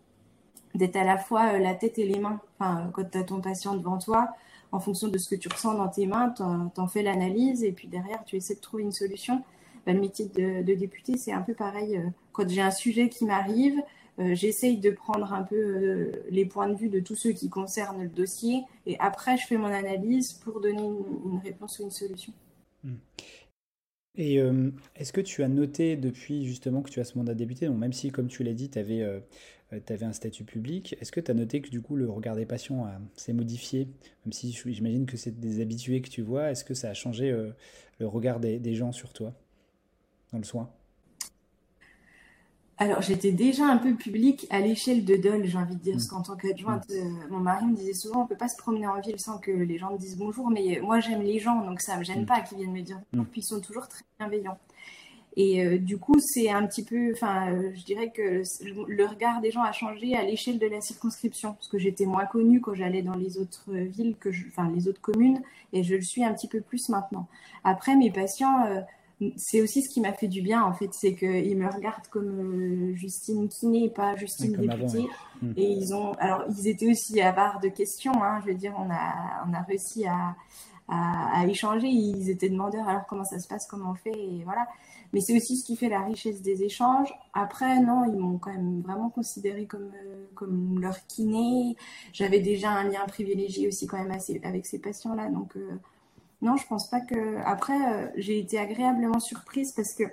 D'être 0.73 0.95
à 0.97 1.03
la 1.03 1.17
fois 1.17 1.53
euh, 1.53 1.59
la 1.59 1.75
tête 1.75 1.99
et 1.99 2.05
les 2.05 2.19
mains. 2.19 2.41
Enfin, 2.59 2.89
quand 2.93 3.09
tu 3.09 3.17
as 3.17 3.23
ton 3.23 3.39
patient 3.41 3.75
devant 3.75 3.97
toi, 3.97 4.29
en 4.75 4.79
fonction 4.79 5.07
de 5.07 5.17
ce 5.17 5.29
que 5.29 5.35
tu 5.35 5.47
ressens 5.47 5.75
dans 5.75 5.87
tes 5.87 6.05
mains, 6.05 6.33
tu 6.35 6.43
en, 6.43 6.87
fais 6.87 7.01
l'analyse 7.01 7.63
et 7.63 7.71
puis 7.71 7.87
derrière, 7.87 8.23
tu 8.25 8.35
essaies 8.35 8.55
de 8.55 8.59
trouver 8.59 8.83
une 8.83 8.91
solution. 8.91 9.41
Ben, 9.85 9.95
le 9.95 10.01
métier 10.01 10.25
de, 10.25 10.73
député, 10.73 11.17
c'est 11.17 11.31
un 11.31 11.41
peu 11.41 11.53
pareil. 11.53 11.97
Euh, 11.97 12.09
quand 12.33 12.49
j'ai 12.49 12.61
un 12.61 12.71
sujet 12.71 13.07
qui 13.07 13.25
m'arrive, 13.25 13.81
euh, 14.19 14.35
j'essaye 14.35 14.77
de 14.77 14.89
prendre 14.89 15.33
un 15.33 15.43
peu 15.43 16.11
les 16.29 16.45
points 16.45 16.67
de 16.67 16.75
vue 16.75 16.89
de 16.89 16.99
tous 16.99 17.15
ceux 17.15 17.31
qui 17.31 17.49
concernent 17.49 18.03
le 18.03 18.09
dossier 18.09 18.63
et 18.85 18.97
après, 18.99 19.37
je 19.37 19.47
fais 19.47 19.57
mon 19.57 19.67
analyse 19.67 20.33
pour 20.33 20.59
donner 20.59 20.83
une, 20.83 21.39
réponse 21.43 21.79
ou 21.79 21.83
une 21.83 21.91
solution. 21.91 22.33
Hmm. 22.83 22.95
Et 24.17 24.39
euh, 24.39 24.71
est-ce 24.95 25.13
que 25.13 25.21
tu 25.21 25.43
as 25.43 25.49
noté 25.49 25.95
depuis 25.95 26.45
justement 26.45 26.81
que 26.81 26.89
tu 26.89 26.99
as 26.99 27.03
ce 27.03 27.17
mandat 27.17 27.33
de 27.33 27.39
député, 27.39 27.67
donc 27.67 27.77
même 27.77 27.93
si 27.93 28.11
comme 28.11 28.27
tu 28.27 28.43
l'as 28.43 28.53
dit, 28.53 28.69
tu 28.69 28.79
avais, 28.79 29.03
euh, 29.73 29.79
euh, 29.89 29.97
un 30.01 30.13
statut 30.13 30.43
public, 30.43 30.95
est-ce 31.01 31.11
que 31.11 31.19
tu 31.19 31.31
as 31.31 31.33
noté 31.33 31.61
que 31.61 31.69
du 31.69 31.81
coup 31.81 31.95
le 31.95 32.09
regard 32.09 32.35
des 32.35 32.45
patients 32.45 32.87
s'est 33.15 33.33
modifié? 33.33 33.87
Même 34.25 34.33
si 34.33 34.51
j'imagine 34.51 35.05
que 35.05 35.17
c'est 35.17 35.39
des 35.39 35.61
habitués 35.61 36.01
que 36.01 36.09
tu 36.09 36.21
vois, 36.21 36.51
est-ce 36.51 36.63
que 36.63 36.73
ça 36.73 36.89
a 36.89 36.93
changé 36.93 37.31
le 37.99 38.07
regard 38.07 38.39
des, 38.39 38.59
des 38.59 38.75
gens 38.75 38.91
sur 38.91 39.13
toi? 39.13 39.33
Dans 40.31 40.39
le 40.39 40.43
soin? 40.43 40.69
Alors, 42.77 43.01
j'étais 43.01 43.31
déjà 43.31 43.65
un 43.65 43.77
peu 43.77 43.95
publique 43.95 44.47
à 44.49 44.59
l'échelle 44.59 45.05
de 45.05 45.15
Dole, 45.15 45.45
j'ai 45.45 45.57
envie 45.57 45.75
de 45.75 45.81
dire, 45.81 45.93
parce 45.93 46.07
mm. 46.07 46.09
qu'en 46.09 46.21
tant 46.21 46.35
qu'adjointe, 46.35 46.89
mm. 46.89 46.93
euh, 46.93 47.27
mon 47.29 47.39
mari 47.39 47.65
me 47.65 47.75
disait 47.75 47.93
souvent, 47.93 48.23
on 48.23 48.27
peut 48.27 48.35
pas 48.35 48.49
se 48.49 48.57
promener 48.57 48.85
en 48.85 48.99
ville 48.99 49.17
sans 49.17 49.37
que 49.37 49.51
les 49.51 49.77
gens 49.77 49.93
me 49.93 49.97
disent 49.97 50.17
bonjour, 50.17 50.49
mais 50.49 50.79
moi 50.83 50.99
j'aime 50.99 51.21
les 51.21 51.39
gens, 51.39 51.63
donc 51.63 51.79
ça 51.79 51.97
me 51.97 52.03
gêne 52.03 52.23
mm. 52.23 52.25
pas 52.25 52.41
qu'ils 52.41 52.57
viennent 52.57 52.73
me 52.73 52.81
dire 52.81 52.99
bonjour, 53.13 53.27
puis 53.31 53.41
ils 53.41 53.45
sont 53.45 53.61
toujours 53.61 53.87
très 53.87 54.03
bienveillants. 54.19 54.57
Et 55.37 55.65
euh, 55.65 55.77
du 55.77 55.97
coup, 55.97 56.17
c'est 56.19 56.49
un 56.49 56.65
petit 56.65 56.83
peu, 56.83 57.11
enfin, 57.11 57.51
euh, 57.51 57.71
je 57.75 57.83
dirais 57.83 58.11
que 58.11 58.41
le 58.87 59.05
regard 59.05 59.41
des 59.41 59.51
gens 59.51 59.63
a 59.63 59.73
changé 59.73 60.15
à 60.15 60.23
l'échelle 60.23 60.59
de 60.59 60.67
la 60.67 60.79
circonscription, 60.81 61.53
parce 61.53 61.67
que 61.67 61.77
j'étais 61.77 62.05
moins 62.05 62.25
connue 62.25 62.61
quand 62.61 62.73
j'allais 62.73 63.01
dans 63.01 63.15
les 63.15 63.37
autres 63.37 63.71
villes, 63.71 64.15
que 64.19 64.29
enfin 64.47 64.71
les 64.73 64.87
autres 64.87 65.01
communes, 65.01 65.41
et 65.73 65.83
je 65.83 65.95
le 65.95 66.01
suis 66.01 66.23
un 66.23 66.33
petit 66.33 66.47
peu 66.47 66.61
plus 66.61 66.89
maintenant. 66.89 67.27
Après, 67.63 67.95
mes 67.95 68.11
patients 68.11 68.83
c'est 69.37 69.61
aussi 69.61 69.81
ce 69.81 69.89
qui 69.89 70.01
m'a 70.01 70.11
fait 70.13 70.27
du 70.27 70.41
bien 70.41 70.63
en 70.63 70.73
fait, 70.73 70.89
c'est 70.93 71.15
qu'ils 71.15 71.57
me 71.57 71.71
regardent 71.71 72.07
comme 72.07 72.91
euh, 72.91 72.95
Justine 72.95 73.47
Kiné, 73.47 73.89
pas 73.89 74.15
Justine 74.17 74.55
députée. 74.57 75.07
Hmm. 75.41 75.53
Et 75.55 75.71
ils 75.71 75.93
ont, 75.93 76.13
alors 76.13 76.43
ils 76.49 76.67
étaient 76.67 76.89
aussi 76.89 77.21
avares 77.21 77.59
de 77.61 77.69
questions. 77.69 78.23
Hein, 78.23 78.41
je 78.41 78.51
veux 78.51 78.57
dire, 78.57 78.73
on 78.77 78.89
a, 78.91 79.45
on 79.47 79.53
a 79.53 79.61
réussi 79.61 80.05
à, 80.05 80.35
à, 80.87 81.45
échanger. 81.47 81.87
Ils 81.87 82.29
étaient 82.29 82.49
demandeurs. 82.49 82.87
Alors 82.87 83.05
comment 83.07 83.23
ça 83.23 83.39
se 83.39 83.47
passe, 83.47 83.67
comment 83.67 83.91
on 83.91 83.95
fait, 83.95 84.13
et 84.13 84.43
voilà. 84.43 84.67
Mais 85.13 85.21
c'est 85.21 85.35
aussi 85.35 85.57
ce 85.57 85.65
qui 85.65 85.75
fait 85.75 85.89
la 85.89 86.01
richesse 86.01 86.41
des 86.41 86.63
échanges. 86.63 87.13
Après, 87.33 87.79
non, 87.79 88.05
ils 88.05 88.17
m'ont 88.17 88.37
quand 88.37 88.51
même 88.51 88.81
vraiment 88.81 89.09
considéré 89.09 89.65
comme 89.65 89.91
euh, 89.95 90.25
comme 90.35 90.79
leur 90.79 91.05
kiné. 91.07 91.77
J'avais 92.13 92.39
déjà 92.39 92.71
un 92.71 92.83
lien 92.89 93.05
privilégié 93.07 93.67
aussi 93.67 93.87
quand 93.87 93.97
même 93.97 94.17
avec 94.43 94.65
ces 94.65 94.79
patients-là, 94.79 95.29
donc. 95.29 95.55
Euh, 95.55 95.79
non, 96.41 96.57
je 96.57 96.67
pense 96.67 96.89
pas 96.89 96.99
que. 97.01 97.37
Après, 97.45 97.73
euh, 97.73 98.07
j'ai 98.17 98.39
été 98.39 98.59
agréablement 98.59 99.19
surprise 99.19 99.71
parce 99.71 99.93
que 99.93 100.03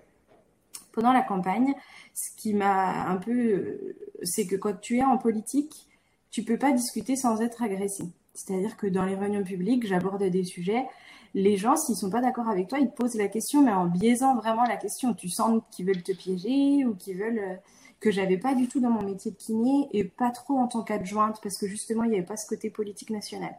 pendant 0.93 1.13
la 1.13 1.23
campagne, 1.23 1.75
ce 2.15 2.31
qui 2.37 2.55
m'a 2.55 3.09
un 3.09 3.17
peu. 3.17 3.95
C'est 4.23 4.47
que 4.47 4.57
quand 4.57 4.81
tu 4.81 4.99
es 4.99 5.05
en 5.05 5.19
politique, 5.19 5.89
tu 6.31 6.45
peux 6.45 6.59
pas 6.59 6.73
discuter 6.73 7.17
sans 7.17 7.41
être 7.41 7.63
agressé. 7.63 8.05
C'est-à-dire 8.35 8.77
que 8.77 8.87
dans 8.87 9.05
les 9.05 9.15
réunions 9.15 9.45
publiques, 9.45 9.87
j'aborde 9.87 10.23
des 10.23 10.45
sujets. 10.45 10.87
Les 11.35 11.57
gens, 11.57 11.77
s'ils 11.77 11.97
sont 11.97 12.11
pas 12.11 12.21
d'accord 12.21 12.49
avec 12.49 12.69
toi, 12.69 12.79
ils 12.79 12.91
te 12.91 12.95
posent 12.95 13.15
la 13.15 13.29
question, 13.29 13.63
mais 13.63 13.73
en 13.73 13.87
biaisant 13.87 14.35
vraiment 14.37 14.65
la 14.65 14.77
question. 14.77 15.15
Tu 15.15 15.29
sens 15.29 15.63
qu'ils 15.71 15.87
veulent 15.87 16.03
te 16.03 16.13
piéger 16.13 16.85
ou 16.85 16.95
qu'ils 16.95 17.19
veulent. 17.19 17.39
Euh, 17.39 17.57
que 18.03 18.11
j'avais 18.11 18.37
pas 18.37 18.55
du 18.55 18.67
tout 18.67 18.81
dans 18.81 18.91
mon 18.91 19.03
métier 19.03 19.31
de 19.31 19.37
kiné 19.37 19.89
et 19.93 20.03
pas 20.03 20.31
trop 20.31 20.59
en 20.59 20.67
tant 20.67 20.83
qu'adjointe 20.83 21.39
parce 21.41 21.57
que 21.57 21.69
justement 21.69 22.03
il 22.03 22.11
n'y 22.11 22.17
avait 22.17 22.27
pas 22.27 22.37
ce 22.37 22.49
côté 22.49 22.69
politique 22.69 23.11
national. 23.11 23.55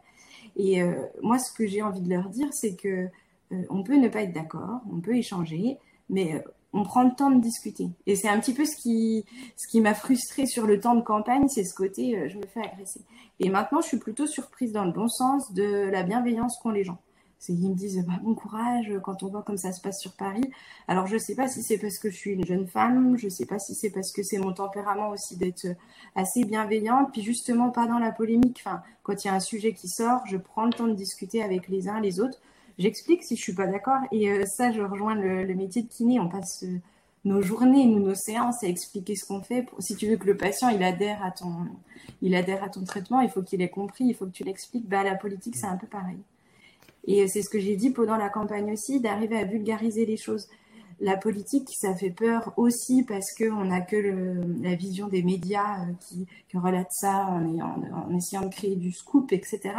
Et 0.56 0.82
euh, 0.82 0.92
moi, 1.22 1.38
ce 1.38 1.50
que 1.50 1.66
j'ai 1.66 1.82
envie 1.82 2.02
de 2.02 2.10
leur 2.10 2.28
dire, 2.28 2.48
c'est 2.52 2.76
que 2.76 3.08
euh, 3.52 3.62
on 3.70 3.82
peut 3.82 3.96
ne 3.96 4.08
pas 4.08 4.22
être 4.22 4.34
d'accord, 4.34 4.82
on 4.92 5.00
peut 5.00 5.16
échanger, 5.16 5.78
mais 6.10 6.44
on 6.74 6.82
prend 6.82 7.04
le 7.04 7.14
temps 7.14 7.30
de 7.30 7.40
discuter. 7.40 7.88
Et 8.06 8.16
c'est 8.16 8.28
un 8.28 8.38
petit 8.38 8.52
peu 8.52 8.66
ce 8.66 8.76
qui, 8.76 9.24
ce 9.56 9.66
qui 9.70 9.80
m'a 9.80 9.94
frustrée 9.94 10.46
sur 10.46 10.66
le 10.66 10.80
temps 10.80 10.96
de 10.96 11.02
campagne, 11.02 11.48
c'est 11.48 11.64
ce 11.64 11.74
côté 11.74 12.28
je 12.28 12.36
me 12.36 12.46
fais 12.46 12.60
agresser. 12.60 13.00
Et 13.40 13.48
maintenant, 13.48 13.80
je 13.80 13.88
suis 13.88 13.98
plutôt 13.98 14.26
surprise 14.26 14.72
dans 14.72 14.84
le 14.84 14.92
bon 14.92 15.08
sens 15.08 15.52
de 15.54 15.88
la 15.90 16.02
bienveillance 16.02 16.58
qu'ont 16.62 16.70
les 16.70 16.84
gens. 16.84 16.98
Ils 17.48 17.68
me 17.68 17.74
disent 17.74 18.02
bah, 18.06 18.14
bon 18.22 18.34
courage 18.34 18.90
quand 19.02 19.22
on 19.22 19.28
voit 19.28 19.42
comme 19.42 19.58
ça 19.58 19.72
se 19.72 19.80
passe 19.80 20.00
sur 20.00 20.12
Paris. 20.12 20.50
Alors 20.88 21.06
je 21.06 21.14
ne 21.14 21.18
sais 21.18 21.34
pas 21.34 21.48
si 21.48 21.62
c'est 21.62 21.78
parce 21.78 21.98
que 21.98 22.10
je 22.10 22.16
suis 22.16 22.30
une 22.30 22.44
jeune 22.44 22.66
femme, 22.66 23.16
je 23.18 23.26
ne 23.26 23.30
sais 23.30 23.46
pas 23.46 23.58
si 23.58 23.74
c'est 23.74 23.90
parce 23.90 24.12
que 24.12 24.22
c'est 24.22 24.38
mon 24.38 24.52
tempérament 24.52 25.10
aussi 25.10 25.36
d'être 25.36 25.66
assez 26.14 26.44
bienveillante, 26.44 27.12
puis 27.12 27.22
justement 27.22 27.70
pas 27.70 27.86
dans 27.86 27.98
la 27.98 28.12
polémique. 28.12 28.62
Enfin, 28.64 28.82
quand 29.02 29.24
il 29.24 29.28
y 29.28 29.30
a 29.30 29.34
un 29.34 29.40
sujet 29.40 29.74
qui 29.74 29.88
sort, 29.88 30.22
je 30.26 30.36
prends 30.36 30.64
le 30.64 30.72
temps 30.72 30.86
de 30.86 30.94
discuter 30.94 31.42
avec 31.42 31.68
les 31.68 31.88
uns 31.88 32.00
les 32.00 32.20
autres. 32.20 32.40
J'explique 32.78 33.22
si 33.22 33.36
je 33.36 33.42
suis 33.42 33.54
pas 33.54 33.66
d'accord 33.66 34.00
et 34.10 34.30
euh, 34.30 34.44
ça 34.46 34.72
je 34.72 34.82
rejoins 34.82 35.14
le, 35.14 35.54
métier 35.54 35.82
de 35.82 35.88
kiné. 35.88 36.18
On 36.18 36.28
passe 36.28 36.64
euh, 36.64 36.78
nos 37.24 37.40
journées, 37.40 37.86
nous, 37.86 38.00
nos 38.00 38.14
séances 38.14 38.64
à 38.64 38.66
expliquer 38.66 39.14
ce 39.14 39.24
qu'on 39.26 39.42
fait. 39.42 39.66
Si 39.78 39.96
tu 39.96 40.08
veux 40.08 40.16
que 40.16 40.26
le 40.26 40.36
patient 40.36 40.68
il 40.68 40.82
adhère 40.82 41.22
à 41.22 41.30
ton, 41.30 41.66
il 42.20 42.34
adhère 42.34 42.64
à 42.64 42.68
ton 42.68 42.84
traitement, 42.84 43.20
il 43.20 43.30
faut 43.30 43.42
qu'il 43.42 43.62
ait 43.62 43.68
compris, 43.68 44.04
il 44.04 44.14
faut 44.14 44.26
que 44.26 44.32
tu 44.32 44.44
l'expliques. 44.44 44.88
Bah 44.88 45.04
la 45.04 45.14
politique 45.14 45.56
c'est 45.56 45.66
un 45.66 45.76
peu 45.76 45.86
pareil. 45.86 46.18
Et 47.06 47.28
c'est 47.28 47.42
ce 47.42 47.50
que 47.50 47.60
j'ai 47.60 47.76
dit 47.76 47.90
pendant 47.90 48.16
la 48.16 48.28
campagne 48.28 48.72
aussi, 48.72 49.00
d'arriver 49.00 49.36
à 49.36 49.44
vulgariser 49.44 50.06
les 50.06 50.16
choses. 50.16 50.48
La 51.00 51.16
politique, 51.16 51.68
ça 51.72 51.94
fait 51.94 52.10
peur 52.10 52.52
aussi 52.56 53.02
parce 53.04 53.34
qu'on 53.34 53.64
n'a 53.64 53.80
que 53.80 53.96
la 54.62 54.74
vision 54.74 55.08
des 55.08 55.22
médias 55.22 55.80
euh, 55.80 55.92
qui, 56.00 56.26
relatent 56.54 56.92
ça 56.92 57.26
en, 57.26 58.14
essayant 58.14 58.42
de 58.42 58.48
créer 58.48 58.76
du 58.76 58.92
scoop, 58.92 59.32
etc. 59.32 59.74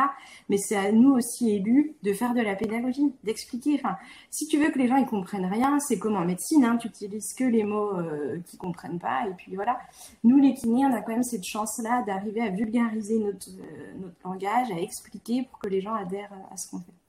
Mais 0.50 0.58
c'est 0.58 0.76
à 0.76 0.92
nous 0.92 1.14
aussi 1.14 1.52
élus 1.52 1.96
de 2.04 2.12
faire 2.12 2.34
de 2.34 2.42
la 2.42 2.56
pédagogie, 2.56 3.14
d'expliquer. 3.24 3.76
Enfin, 3.76 3.96
si 4.30 4.46
tu 4.48 4.58
veux 4.58 4.70
que 4.72 4.78
les 4.78 4.90
gens 4.90 4.98
ils 4.98 5.06
comprennent 5.06 5.46
rien, 5.46 5.80
c'est 5.80 5.98
comme 5.98 6.18
en 6.18 6.26
médecine, 6.26 6.66
hein, 6.66 6.78
tu 6.78 6.88
utilises 6.88 7.34
que 7.34 7.46
les 7.46 7.64
mots 7.64 7.98
euh, 7.98 8.40
qui 8.46 8.58
comprennent 8.58 9.00
pas, 9.00 9.26
et 9.28 9.34
puis 9.38 9.56
voilà. 9.56 9.80
Nous 10.26 10.38
les 10.38 10.54
kinés, 10.54 10.86
on 10.86 10.94
a 10.94 11.02
quand 11.02 11.14
même 11.14 11.24
cette 11.24 11.46
chance-là 11.46 12.04
d'arriver 12.06 12.42
à 12.42 12.50
vulgariser 12.50 13.20
notre, 13.20 13.50
euh, 13.50 13.94
notre 14.02 14.16
langage, 14.26 14.70
à 14.72 14.80
expliquer 14.80 15.44
pour 15.44 15.60
que 15.60 15.70
les 15.70 15.80
gens 15.80 15.94
adhèrent 15.94 16.34
à 16.52 16.58
ce 16.58 16.70
qu'on 16.70 16.80
fait. 16.80 17.05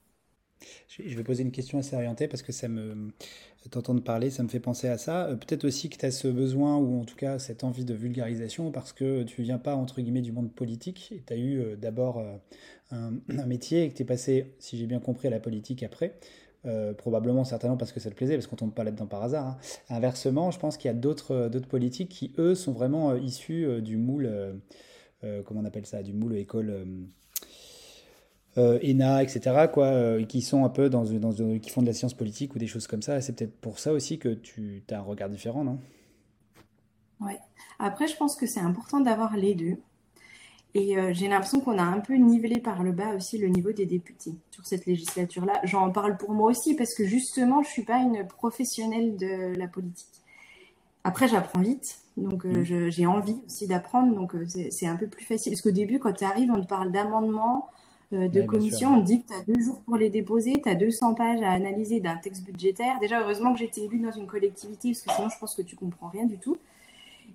Je 0.88 1.16
vais 1.16 1.24
poser 1.24 1.42
une 1.42 1.52
question 1.52 1.78
assez 1.78 1.94
orientée 1.94 2.28
parce 2.28 2.42
que 2.42 2.52
ça 2.52 2.68
me 2.68 3.12
t'entendre 3.68 4.02
parler, 4.02 4.30
ça 4.30 4.42
me 4.42 4.48
fait 4.48 4.60
penser 4.60 4.88
à 4.88 4.98
ça. 4.98 5.26
Euh, 5.26 5.36
peut-être 5.36 5.64
aussi 5.64 5.88
que 5.88 5.96
tu 5.96 6.06
as 6.06 6.10
ce 6.10 6.28
besoin 6.28 6.76
ou 6.76 7.00
en 7.00 7.04
tout 7.04 7.16
cas 7.16 7.38
cette 7.38 7.64
envie 7.64 7.84
de 7.84 7.94
vulgarisation 7.94 8.70
parce 8.70 8.92
que 8.92 9.22
tu 9.24 9.42
viens 9.42 9.58
pas 9.58 9.74
entre 9.74 10.00
guillemets 10.00 10.22
du 10.22 10.32
monde 10.32 10.52
politique 10.52 11.12
et 11.12 11.22
tu 11.26 11.32
as 11.32 11.36
eu 11.36 11.60
euh, 11.60 11.76
d'abord 11.76 12.18
euh, 12.18 12.36
un, 12.90 13.12
métier 13.46 13.84
et 13.84 13.90
que 13.90 13.96
tu 13.96 14.02
es 14.02 14.06
passé, 14.06 14.54
si 14.58 14.78
j'ai 14.78 14.86
bien 14.86 15.00
compris, 15.00 15.28
à 15.28 15.30
la 15.30 15.40
politique 15.40 15.82
après. 15.82 16.18
probablement, 16.98 17.44
certainement 17.44 17.76
parce 17.76 17.92
que 17.92 18.00
ça 18.00 18.10
te 18.10 18.16
plaisait, 18.16 18.34
parce 18.34 18.48
qu'on 18.48 18.56
tombe 18.56 18.74
pas 18.74 18.82
là-dedans 18.82 19.06
par 19.06 19.22
hasard. 19.22 19.46
Hein. 19.46 19.58
Inversement, 19.88 20.50
je 20.50 20.58
pense 20.58 20.76
qu'il 20.76 20.88
y 20.88 20.90
a 20.90 20.94
d'autres 20.94 21.68
politiques 21.68 22.08
qui, 22.08 22.32
eux, 22.38 22.56
sont 22.56 22.72
vraiment 22.72 23.14
issus 23.14 23.80
du 23.82 23.96
moule, 23.96 24.28
comment 25.44 25.60
on 25.60 25.64
appelle 25.64 25.86
ça, 25.86 26.02
du 26.02 26.12
moule 26.12 26.36
école 26.36 27.08
ENA, 28.56 29.22
etc., 29.22 29.66
quoi, 29.72 29.86
euh, 29.86 30.24
qui 30.24 30.40
sont 30.42 30.64
un 30.64 30.68
peu 30.68 30.88
dans, 30.88 31.04
dans, 31.04 31.58
qui 31.58 31.70
font 31.70 31.82
de 31.82 31.86
la 31.86 31.92
science 31.92 32.14
politique 32.14 32.54
ou 32.54 32.58
des 32.58 32.66
choses 32.66 32.86
comme 32.86 33.02
ça. 33.02 33.20
C'est 33.20 33.34
peut-être 33.34 33.56
pour 33.60 33.78
ça 33.78 33.92
aussi 33.92 34.18
que 34.18 34.30
tu 34.30 34.82
as 34.90 34.98
un 34.98 35.02
regard 35.02 35.28
différent, 35.28 35.64
non? 35.64 35.78
Oui. 37.20 37.32
Après, 37.78 38.06
je 38.06 38.16
pense 38.16 38.36
que 38.36 38.46
c'est 38.46 38.60
important 38.60 39.00
d'avoir 39.00 39.36
les 39.36 39.54
deux. 39.54 39.76
Et 40.74 40.98
euh, 40.98 41.12
j'ai 41.14 41.28
l'impression 41.28 41.60
qu'on 41.60 41.78
a 41.78 41.82
un 41.82 42.00
peu 42.00 42.14
nivelé 42.14 42.60
par 42.60 42.82
le 42.82 42.92
bas 42.92 43.14
aussi 43.14 43.38
le 43.38 43.48
niveau 43.48 43.72
des 43.72 43.86
députés 43.86 44.34
sur 44.50 44.66
cette 44.66 44.84
législature-là. 44.84 45.60
J'en 45.64 45.90
parle 45.90 46.18
pour 46.18 46.32
moi 46.32 46.50
aussi 46.50 46.74
parce 46.74 46.94
que 46.94 47.06
justement, 47.06 47.62
je 47.62 47.70
suis 47.70 47.84
pas 47.84 47.96
une 47.98 48.26
professionnelle 48.26 49.16
de 49.16 49.56
la 49.56 49.68
politique. 49.68 50.22
Après, 51.02 51.28
j'apprends 51.28 51.62
vite, 51.62 52.00
donc 52.16 52.44
mmh. 52.44 52.90
j'ai 52.90 53.06
envie 53.06 53.40
aussi 53.46 53.66
d'apprendre, 53.68 54.14
donc 54.14 54.34
c'est 54.68 54.86
un 54.86 54.96
peu 54.96 55.06
plus 55.06 55.24
facile. 55.24 55.52
Parce 55.52 55.62
qu'au 55.62 55.70
début, 55.70 55.98
quand 55.98 56.12
tu 56.12 56.24
arrives, 56.24 56.50
on 56.50 56.60
te 56.60 56.66
parle 56.66 56.92
d'amendements, 56.92 57.70
euh, 58.12 58.28
de 58.28 58.42
commission. 58.42 58.94
On 58.94 59.00
dit 59.00 59.22
que 59.22 59.28
tu 59.28 59.34
as 59.34 59.42
deux 59.42 59.60
jours 59.60 59.80
pour 59.82 59.96
les 59.96 60.10
déposer, 60.10 60.54
tu 60.62 60.68
as 60.68 60.74
200 60.74 61.14
pages 61.14 61.42
à 61.42 61.50
analyser 61.50 62.00
d'un 62.00 62.16
texte 62.16 62.44
budgétaire. 62.44 62.98
Déjà, 63.00 63.20
heureusement 63.20 63.52
que 63.52 63.58
j'étais 63.58 63.82
élue 63.82 63.98
dans 63.98 64.12
une 64.12 64.26
collectivité, 64.26 64.90
parce 64.90 65.02
que 65.02 65.12
sinon, 65.12 65.28
je 65.28 65.38
pense 65.38 65.54
que 65.54 65.62
tu 65.62 65.76
comprends 65.76 66.08
rien 66.08 66.24
du 66.24 66.38
tout. 66.38 66.56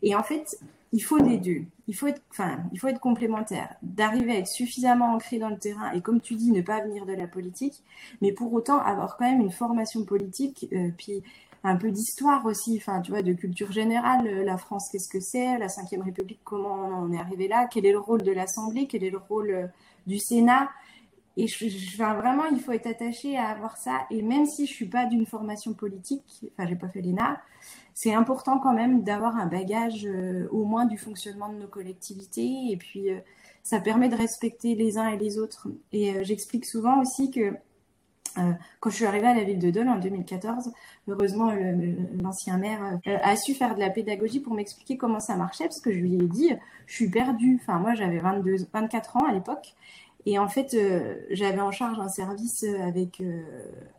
Et 0.01 0.15
en 0.15 0.23
fait, 0.23 0.57
il 0.93 1.01
faut 1.01 1.19
des 1.19 1.37
deux. 1.37 1.63
Il 1.87 1.95
faut 1.95 2.07
être, 2.07 2.21
enfin, 2.31 2.59
il 2.73 2.79
faut 2.79 2.87
être 2.87 2.99
complémentaire. 2.99 3.75
D'arriver 3.81 4.31
à 4.31 4.37
être 4.39 4.47
suffisamment 4.47 5.13
ancré 5.13 5.39
dans 5.39 5.49
le 5.49 5.57
terrain 5.57 5.91
et, 5.91 6.01
comme 6.01 6.21
tu 6.21 6.35
dis, 6.35 6.51
ne 6.51 6.61
pas 6.61 6.81
venir 6.81 7.05
de 7.05 7.13
la 7.13 7.27
politique, 7.27 7.83
mais 8.21 8.31
pour 8.31 8.53
autant 8.53 8.79
avoir 8.79 9.17
quand 9.17 9.29
même 9.29 9.41
une 9.41 9.51
formation 9.51 10.03
politique, 10.03 10.67
euh, 10.73 10.89
puis 10.97 11.23
un 11.63 11.75
peu 11.75 11.91
d'histoire 11.91 12.45
aussi, 12.45 12.77
enfin, 12.77 13.01
tu 13.01 13.11
vois, 13.11 13.21
de 13.21 13.33
culture 13.33 13.71
générale. 13.71 14.27
Euh, 14.27 14.43
la 14.43 14.57
France, 14.57 14.89
qu'est-ce 14.91 15.09
que 15.09 15.19
c'est? 15.19 15.57
La 15.59 15.67
Ve 15.67 16.01
République, 16.03 16.39
comment 16.43 17.03
on 17.03 17.11
est 17.13 17.19
arrivé 17.19 17.47
là? 17.47 17.67
Quel 17.71 17.85
est 17.85 17.91
le 17.91 17.99
rôle 17.99 18.23
de 18.23 18.31
l'Assemblée? 18.31 18.87
Quel 18.87 19.03
est 19.03 19.11
le 19.11 19.19
rôle 19.19 19.69
du 20.07 20.19
Sénat. 20.19 20.69
Et 21.37 21.47
je, 21.47 21.97
vraiment, 21.97 22.45
il 22.51 22.59
faut 22.59 22.73
être 22.73 22.87
attaché 22.87 23.37
à 23.37 23.47
avoir 23.49 23.77
ça. 23.77 24.05
Et 24.11 24.21
même 24.21 24.45
si 24.45 24.65
je 24.65 24.73
suis 24.73 24.87
pas 24.87 25.05
d'une 25.05 25.25
formation 25.25 25.73
politique, 25.73 26.43
enfin, 26.53 26.67
j'ai 26.67 26.75
pas 26.75 26.89
fait 26.89 27.01
l'ENA, 27.01 27.41
c'est 27.93 28.13
important 28.13 28.59
quand 28.59 28.73
même 28.73 29.03
d'avoir 29.03 29.37
un 29.37 29.45
bagage 29.45 30.05
euh, 30.05 30.47
au 30.51 30.65
moins 30.65 30.85
du 30.85 30.97
fonctionnement 30.97 31.49
de 31.49 31.57
nos 31.57 31.67
collectivités. 31.67 32.71
Et 32.71 32.77
puis, 32.77 33.11
euh, 33.11 33.19
ça 33.63 33.79
permet 33.79 34.09
de 34.09 34.15
respecter 34.15 34.75
les 34.75 34.97
uns 34.97 35.07
et 35.07 35.17
les 35.17 35.37
autres. 35.37 35.69
Et 35.91 36.13
euh, 36.15 36.23
j'explique 36.23 36.65
souvent 36.65 36.99
aussi 37.01 37.31
que 37.31 37.53
quand 38.79 38.89
je 38.89 38.95
suis 38.95 39.05
arrivée 39.05 39.27
à 39.27 39.33
la 39.33 39.43
ville 39.43 39.59
de 39.59 39.69
Dole 39.71 39.89
en 39.89 39.97
2014, 39.97 40.71
heureusement, 41.07 41.51
l'ancien 42.21 42.57
maire 42.57 42.99
a 43.05 43.35
su 43.35 43.53
faire 43.53 43.75
de 43.75 43.79
la 43.79 43.89
pédagogie 43.89 44.39
pour 44.39 44.53
m'expliquer 44.53 44.97
comment 44.97 45.19
ça 45.19 45.35
marchait, 45.35 45.65
parce 45.65 45.81
que 45.81 45.91
je 45.91 45.99
lui 45.99 46.15
ai 46.15 46.27
dit, 46.27 46.53
je 46.87 46.95
suis 46.95 47.09
perdue. 47.09 47.59
Enfin, 47.61 47.79
moi, 47.79 47.93
j'avais 47.95 48.19
22, 48.19 48.67
24 48.73 49.17
ans 49.17 49.25
à 49.27 49.33
l'époque. 49.33 49.75
Et 50.25 50.37
en 50.37 50.47
fait, 50.47 50.73
euh, 50.73 51.15
j'avais 51.31 51.61
en 51.61 51.71
charge 51.71 51.99
un 51.99 52.09
service 52.09 52.63
avec, 52.63 53.21
euh, 53.21 53.41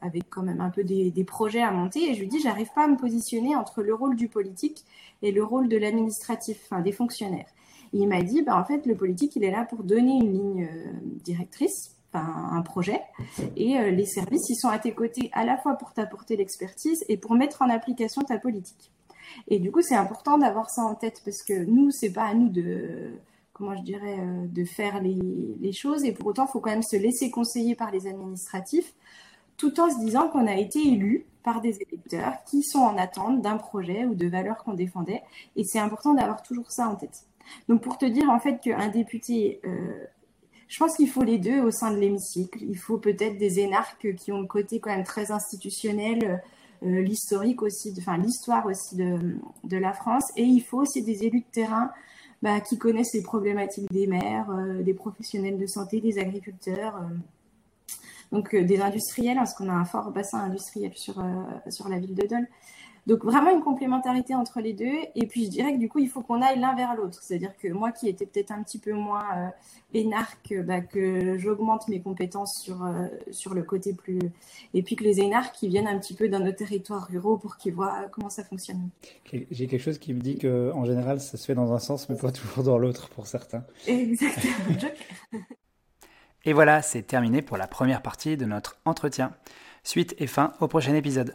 avec 0.01 0.31
quand 0.31 0.43
même 0.43 0.61
un 0.61 0.71
peu 0.71 0.85
des, 0.85 1.25
projets 1.25 1.63
à 1.63 1.71
monter. 1.73 2.11
Et 2.11 2.15
je 2.15 2.21
lui 2.21 2.29
dis, 2.29 2.41
j'arrive 2.41 2.71
pas 2.75 2.85
à 2.85 2.89
me 2.89 2.97
positionner 2.97 3.57
entre 3.57 3.83
le 3.83 3.95
rôle 3.95 4.17
du 4.17 4.29
politique 4.29 4.85
et 5.23 5.33
le 5.33 5.43
rôle 5.43 5.69
de 5.69 5.77
l'administratif, 5.77 6.59
enfin 6.65 6.81
des 6.81 6.93
fonctionnaires. 6.93 7.49
Il 7.93 8.09
m'a 8.09 8.23
dit, 8.23 8.43
bah, 8.43 8.57
en 8.57 8.65
fait, 8.65 8.87
le 8.87 8.95
politique, 8.95 9.37
il 9.37 9.45
est 9.45 9.51
là 9.51 9.65
pour 9.65 9.83
donner 9.83 10.13
une 10.13 10.33
ligne 10.33 10.69
euh, 10.71 10.93
directrice, 11.25 11.97
un 12.15 12.63
projet. 12.63 13.01
Et 13.57 13.79
les 13.91 14.07
services, 14.07 14.49
ils 14.51 14.57
sont 14.57 14.69
à 14.69 14.79
tes 14.79 14.93
côtés 14.93 15.31
à 15.33 15.45
la 15.45 15.57
fois 15.57 15.75
pour 15.75 15.93
t'apporter 15.93 16.37
l'expertise 16.37 17.05
et 17.09 17.17
pour 17.17 17.35
mettre 17.35 17.63
en 17.63 17.71
application 17.71 18.23
ta 18.23 18.39
politique. 18.39 18.91
Et 19.49 19.59
du 19.59 19.71
coup, 19.71 19.83
c'est 19.83 19.97
important 19.97 20.39
d'avoir 20.39 20.71
ça 20.71 20.83
en 20.83 20.95
tête 20.95 21.23
parce 21.25 21.43
que 21.43 21.65
nous, 21.65 21.91
c'est 21.91 22.13
pas 22.13 22.25
à 22.25 22.35
nous 22.35 22.49
de, 22.49 23.13
comment 23.53 23.77
je 23.77 23.83
dirais, 23.83 24.19
euh, 24.19 24.47
de 24.47 24.65
faire 24.65 25.01
les, 25.01 25.73
choses. 25.73 26.05
Et 26.05 26.13
pour 26.13 26.27
autant, 26.29 26.47
il 26.47 26.51
faut 26.51 26.61
quand 26.61 26.71
même 26.71 26.83
se 26.83 26.97
laisser 26.97 27.31
conseiller 27.31 27.75
par 27.75 27.91
les 27.91 28.07
administratifs, 28.07 28.95
tout 29.57 29.81
en 29.81 29.91
se 29.91 29.99
disant 29.99 30.29
qu'on 30.29 30.47
a 30.47 30.57
été 30.57 30.81
élu 30.81 31.27
par 31.43 31.61
des 31.61 31.77
électeurs 31.81 32.35
qui 32.45 32.63
sont 32.63 32.81
en 32.81 32.97
attente 32.97 33.41
d'un 33.43 33.57
projet 33.57 34.05
ou 34.05 34.15
de 34.15 34.29
valeurs 34.29 34.63
qu'on 34.65 34.75
défendait. 34.75 35.23
Et 35.57 35.65
c'est 35.65 35.79
important 35.79 36.15
d'avoir 36.15 36.43
toujours 36.43 36.71
ça 36.71 36.89
en 36.89 36.95
tête. 36.95 37.25
Donc 37.69 37.83
pour 37.83 37.99
te 37.99 38.05
dire 38.05 38.31
en 38.31 38.39
fait 38.39 38.59
qu'un 38.59 38.89
député, 38.89 39.61
euh, 39.65 40.05
je 40.73 40.79
pense 40.79 40.97
qu'il 40.97 41.11
faut 41.11 41.23
les 41.23 41.37
deux 41.37 41.61
au 41.61 41.71
sein 41.71 41.91
de 41.91 41.99
l'hémicycle. 41.99 42.61
Il 42.63 42.79
faut 42.79 42.97
peut-être 42.97 43.37
des 43.37 43.61
énarques 43.61 44.15
qui 44.15 44.33
ont 44.33 44.41
le 44.41 44.47
côté 44.47 44.81
quand 44.81 44.89
même 44.89 45.05
très 45.05 45.31
institutionnel, 45.31 46.43
euh, 46.83 47.03
l'historique 47.03 47.61
aussi, 47.61 47.93
enfin 47.99 48.17
l'histoire 48.17 48.65
aussi 48.65 48.97
de, 48.97 49.77
la 49.77 49.93
France. 49.93 50.33
Et 50.35 50.45
il 50.45 50.61
faut 50.61 50.81
aussi 50.81 51.03
des 51.03 51.25
élus 51.25 51.41
de 51.41 51.53
terrain 51.53 51.91
bah, 52.41 52.63
qui 52.63 52.79
connaissent 52.79 53.13
les 53.13 53.23
problématiques 53.23 53.93
des 53.93 54.07
maires, 54.07 54.51
euh, 54.51 54.83
des 54.83 54.95
professionnels 54.95 55.59
de 55.59 55.67
santé, 55.67 56.01
des 56.01 56.19
agriculteurs. 56.19 56.97
Euh, 56.97 57.17
donc 58.33 58.57
des 58.57 58.81
industriels, 58.81 59.37
parce 59.37 59.55
qu'on 59.55 59.69
a 59.69 59.73
un 59.75 59.85
fort 59.85 60.11
bassin 60.11 60.41
industriel 60.41 60.93
sur, 60.95 61.23
sur 61.69 61.89
la 61.89 61.99
ville 61.99 62.15
de 62.15 62.27
Dole. 62.27 62.49
Donc 63.07 63.25
vraiment 63.25 63.51
une 63.51 63.63
complémentarité 63.63 64.35
entre 64.35 64.61
les 64.61 64.73
deux. 64.73 64.95
Et 65.17 65.27
puis 65.27 65.45
je 65.45 65.51
dirais 65.51 65.73
que 65.73 65.79
du 65.79 65.89
coup, 65.89 65.99
il 65.99 66.09
faut 66.09 66.23
qu'on 66.23 66.41
aille 66.41 66.61
l'un 66.61 66.75
vers 66.75 66.95
l'autre. 66.95 67.19
C'est-à-dire 67.23 67.57
que 67.57 67.69
moi 67.69 67.91
qui 67.91 68.09
étais 68.09 68.27
peut-être 68.27 68.53
un 68.53 68.63
petit 68.63 68.79
peu 68.79 68.93
moins 68.93 69.25
euh, 69.37 69.49
énarque, 69.93 70.55
bah, 70.65 70.81
que 70.81 71.37
j'augmente 71.37 71.89
mes 71.89 72.01
compétences 72.01 72.61
sur, 72.63 72.85
euh, 72.85 73.09
sur 73.33 73.55
le 73.55 73.63
côté 73.65 73.93
plus... 73.93 74.21
Et 74.73 74.83
puis 74.83 74.95
que 74.95 75.03
les 75.03 75.21
énarques 75.21 75.55
qui 75.57 75.69
viennent 75.69 75.89
un 75.89 75.99
petit 75.99 76.15
peu 76.15 76.29
dans 76.29 76.41
nos 76.41 76.53
territoires 76.53 77.09
ruraux 77.09 77.39
pour 77.39 77.57
qu'ils 77.57 77.75
voient 77.75 78.07
comment 78.13 78.31
ça 78.31 78.45
fonctionne. 78.45 78.89
J'ai 79.33 79.67
quelque 79.67 79.83
chose 79.83 79.99
qui 79.99 80.15
me 80.15 80.21
dit 80.21 80.39
qu'en 80.39 80.85
général, 80.85 81.21
ça 81.21 81.37
se 81.37 81.45
fait 81.45 81.55
dans 81.55 81.73
un 81.73 81.81
sens, 81.81 82.09
mais 82.09 82.17
pas 82.17 82.31
toujours 82.33 82.63
dans 82.63 82.79
l'autre 82.79 83.09
pour 83.09 83.27
certains. 83.27 83.65
Exactement. 83.89 84.91
Et 86.45 86.53
voilà, 86.53 86.83
c'est 86.83 87.03
terminé 87.03 87.41
pour 87.41 87.57
la 87.57 87.69
première 87.69 88.03
partie 88.03 88.37
de 88.37 88.45
notre 88.45 88.79
entretien. 88.85 89.33
Suite 89.85 90.15
et 90.19 90.27
fin 90.27 90.55
au 90.61 90.69
prochain 90.69 90.95
épisode. 90.95 91.35